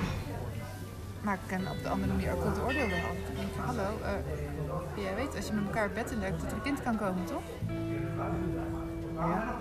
Maar 1.21 1.35
ik 1.35 1.57
kan 1.57 1.69
op 1.71 1.83
de 1.83 1.89
andere 1.89 2.13
manier 2.13 2.33
ook 2.33 2.45
het 2.45 2.59
oordeel 2.59 2.89
wel 2.89 2.99
denk 3.37 3.55
hallo, 3.67 3.99
eh, 4.03 5.03
jij 5.05 5.15
weet 5.15 5.37
als 5.37 5.47
je 5.47 5.53
met 5.53 5.65
elkaar 5.65 5.83
het 5.83 5.95
bed 5.95 6.09
dat 6.09 6.51
er 6.51 6.53
een 6.53 6.63
kind 6.63 6.83
kan 6.83 6.97
komen, 6.97 7.25
toch? 7.25 7.43
Ja. 9.17 9.59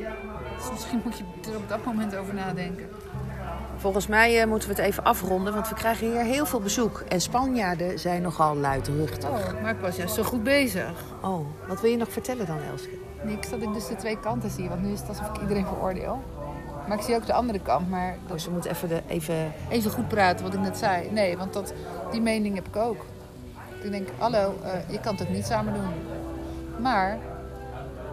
Ja. 0.00 0.12
Dus 0.56 0.70
misschien 0.70 1.00
moet 1.04 1.18
je 1.18 1.24
er 1.50 1.56
op 1.56 1.68
dat 1.68 1.84
moment 1.84 2.16
over 2.16 2.34
nadenken. 2.34 2.88
Volgens 3.82 4.06
mij 4.06 4.40
eh, 4.40 4.46
moeten 4.48 4.68
we 4.68 4.74
het 4.74 4.84
even 4.84 5.04
afronden, 5.04 5.54
want 5.54 5.68
we 5.68 5.74
krijgen 5.74 6.10
hier 6.10 6.22
heel 6.22 6.46
veel 6.46 6.60
bezoek. 6.60 7.04
En 7.08 7.20
Spanjaarden 7.20 7.98
zijn 7.98 8.22
nogal 8.22 8.56
luidruchtig. 8.56 9.30
Oh, 9.30 9.62
maar 9.62 9.70
ik 9.70 9.80
was 9.80 9.96
juist 9.96 10.14
zo 10.14 10.22
goed 10.22 10.42
bezig. 10.42 10.92
Oh, 11.22 11.46
wat 11.68 11.80
wil 11.80 11.90
je 11.90 11.96
nog 11.96 12.12
vertellen 12.12 12.46
dan, 12.46 12.58
Elske? 12.70 12.98
Niks 13.22 13.50
dat 13.50 13.62
ik 13.62 13.72
dus 13.72 13.86
de 13.86 13.96
twee 13.96 14.20
kanten 14.20 14.50
zie, 14.50 14.68
want 14.68 14.82
nu 14.82 14.92
is 14.92 15.00
het 15.00 15.08
alsof 15.08 15.28
ik 15.28 15.40
iedereen 15.40 15.66
veroordeel. 15.66 16.22
Maar 16.88 16.96
ik 16.96 17.02
zie 17.02 17.14
ook 17.14 17.26
de 17.26 17.32
andere 17.32 17.60
kant, 17.60 17.90
maar 17.90 18.16
dat 18.26 18.32
Dus 18.32 18.44
we 18.44 18.50
moeten 18.50 18.70
even, 18.70 18.88
de, 18.88 19.02
even... 19.06 19.52
even 19.68 19.90
goed 19.90 20.08
praten 20.08 20.44
wat 20.44 20.54
ik 20.54 20.60
net 20.60 20.78
zei. 20.78 21.10
Nee, 21.10 21.36
want 21.36 21.52
dat, 21.52 21.72
die 22.10 22.20
mening 22.20 22.54
heb 22.54 22.66
ik 22.66 22.76
ook. 22.76 23.04
Ik 23.82 23.90
denk, 23.90 24.08
hallo, 24.18 24.54
eh, 24.62 24.90
je 24.90 25.00
kan 25.00 25.16
het 25.16 25.30
niet 25.30 25.46
samen 25.46 25.74
doen. 25.74 25.92
Maar, 26.82 27.18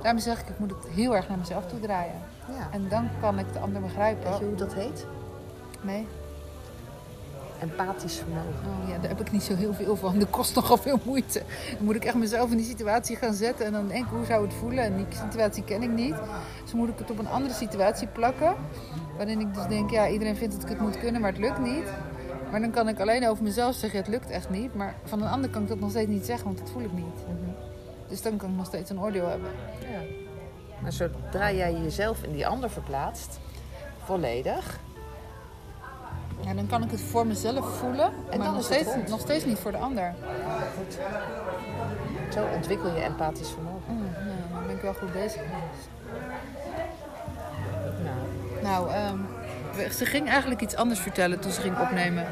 daarom 0.02 0.22
zeg 0.22 0.40
ik, 0.40 0.48
ik 0.48 0.60
moet 0.60 0.72
het 0.72 0.88
heel 0.88 1.16
erg 1.16 1.30
naar 1.30 1.38
mezelf 1.38 1.66
toe 1.66 1.80
draaien. 1.80 2.22
Ja. 2.48 2.68
En 2.72 2.88
dan 2.90 3.10
kan 3.22 3.40
ik 3.40 3.54
de 3.54 3.60
ander 3.60 3.82
begrijpen. 3.82 4.30
Weet 4.30 4.40
je 4.40 4.46
hoe 4.46 4.56
dat 4.56 4.74
heet? 4.74 5.06
Nee, 5.82 6.08
Empathisch 7.62 8.18
vermogen. 8.18 8.54
oh, 8.84 8.90
ja, 8.90 8.98
daar 8.98 9.10
heb 9.10 9.20
ik 9.20 9.32
niet 9.32 9.44
zo 9.44 9.56
heel 9.56 9.74
veel 9.74 9.96
van. 9.96 10.20
Dat 10.20 10.30
kost 10.30 10.56
nogal 10.56 10.78
veel 10.78 11.00
moeite. 11.06 11.42
Dan 11.76 11.86
moet 11.86 11.96
ik 11.96 12.06
echt 12.06 12.16
mezelf 12.16 12.52
in 12.52 12.58
die 12.58 12.66
situatie 12.66 13.16
gaan 13.16 13.34
zetten 13.34 13.66
en 13.66 13.72
dan 13.72 13.88
denken, 13.88 14.18
hoe 14.18 14.26
zou 14.26 14.46
het 14.46 14.54
voelen? 14.54 14.84
En 14.84 14.96
die 14.96 15.06
situatie 15.10 15.64
ken 15.64 15.82
ik 15.82 15.90
niet. 15.90 16.16
Dus 16.64 16.74
moet 16.74 16.90
ik 16.90 16.98
het 16.98 17.12
op 17.12 17.20
een 17.20 17.28
andere 17.28 17.54
situatie 17.54 18.08
plakken. 18.08 18.56
Waarin 19.18 19.40
ik 19.40 19.54
dus 19.54 19.68
denk, 19.68 19.90
ja, 19.90 20.10
iedereen 20.10 20.36
vindt 20.36 20.54
dat 20.54 20.64
ik 20.64 20.70
het 20.70 20.80
moet 20.80 21.00
kunnen, 21.00 21.22
maar 21.22 21.32
het 21.32 21.40
lukt 21.40 21.60
niet. 21.60 21.86
Maar 22.52 22.60
dan 22.60 22.72
kan 22.72 22.88
ik 22.88 23.00
alleen 23.00 23.28
over 23.28 23.44
mezelf 23.44 23.76
zeggen, 23.76 24.00
het 24.00 24.08
lukt 24.08 24.30
echt 24.30 24.50
niet. 24.50 24.76
Maar 24.76 24.96
van 25.04 25.22
een 25.22 25.30
ander 25.30 25.50
kan 25.50 25.62
ik 25.62 25.68
dat 25.68 25.80
nog 25.80 25.90
steeds 25.90 26.10
niet 26.10 26.26
zeggen, 26.26 26.46
want 26.46 26.58
dat 26.58 26.70
voel 26.70 26.84
ik 26.84 26.94
niet. 26.94 27.26
Dus 28.08 28.22
dan 28.22 28.38
kan 28.38 28.50
ik 28.50 28.56
nog 28.56 28.66
steeds 28.66 28.90
een 28.90 29.00
oordeel 29.00 29.28
hebben. 29.28 29.50
Ja. 29.80 30.02
Maar 30.82 30.92
zodra 30.92 31.52
jij 31.52 31.74
jezelf 31.74 32.24
in 32.24 32.32
die 32.32 32.48
ander 32.48 32.70
verplaatst, 32.70 33.40
volledig, 34.04 34.80
Ja, 36.46 36.54
dan 36.54 36.68
kan 36.68 36.84
ik 36.84 36.92
het 36.92 37.02
voor 37.02 37.28
mezelf 37.28 37.78
voelen, 37.78 38.06
En 38.30 38.38
maar 38.38 38.48
dan 38.48 38.56
nog 38.56 38.64
steeds, 38.64 38.88
rond. 38.94 39.08
nog 39.10 39.20
steeds 39.20 39.46
niet 39.46 39.58
voor 39.60 39.72
de 39.72 39.78
ander. 39.78 40.14
zo 42.34 42.46
ontwikkel 42.56 42.96
je 42.96 43.02
empathisch 43.02 43.50
vermogen. 43.50 43.94
Mm, 43.94 44.10
dan 44.54 44.68
ben 44.68 44.76
ik 44.76 44.82
wel 44.82 44.94
goed 44.94 45.14
bezig 45.14 45.42
geweest. 45.42 45.90
Nou, 48.04 48.18
Nou, 48.64 48.90
ehm, 48.92 49.92
ze 49.92 50.06
ging 50.06 50.30
eigenlijk 50.30 50.62
iets 50.62 50.76
anders 50.76 51.00
vertellen 51.00 51.40
toen 51.40 51.52
ze 51.52 51.62
ging 51.62 51.80
opnemen. 51.80 52.26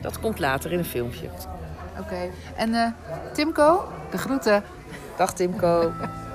dat 0.00 0.20
komt 0.20 0.38
later 0.38 0.72
in 0.72 0.78
een 0.78 0.84
filmpje. 0.84 1.28
Oké. 2.00 2.30
En 2.56 2.74
eh, 2.74 2.86
Timco, 3.32 3.88
de 4.10 4.18
groeten. 4.18 4.62
Dag 5.16 5.32
Timco. 5.34 5.92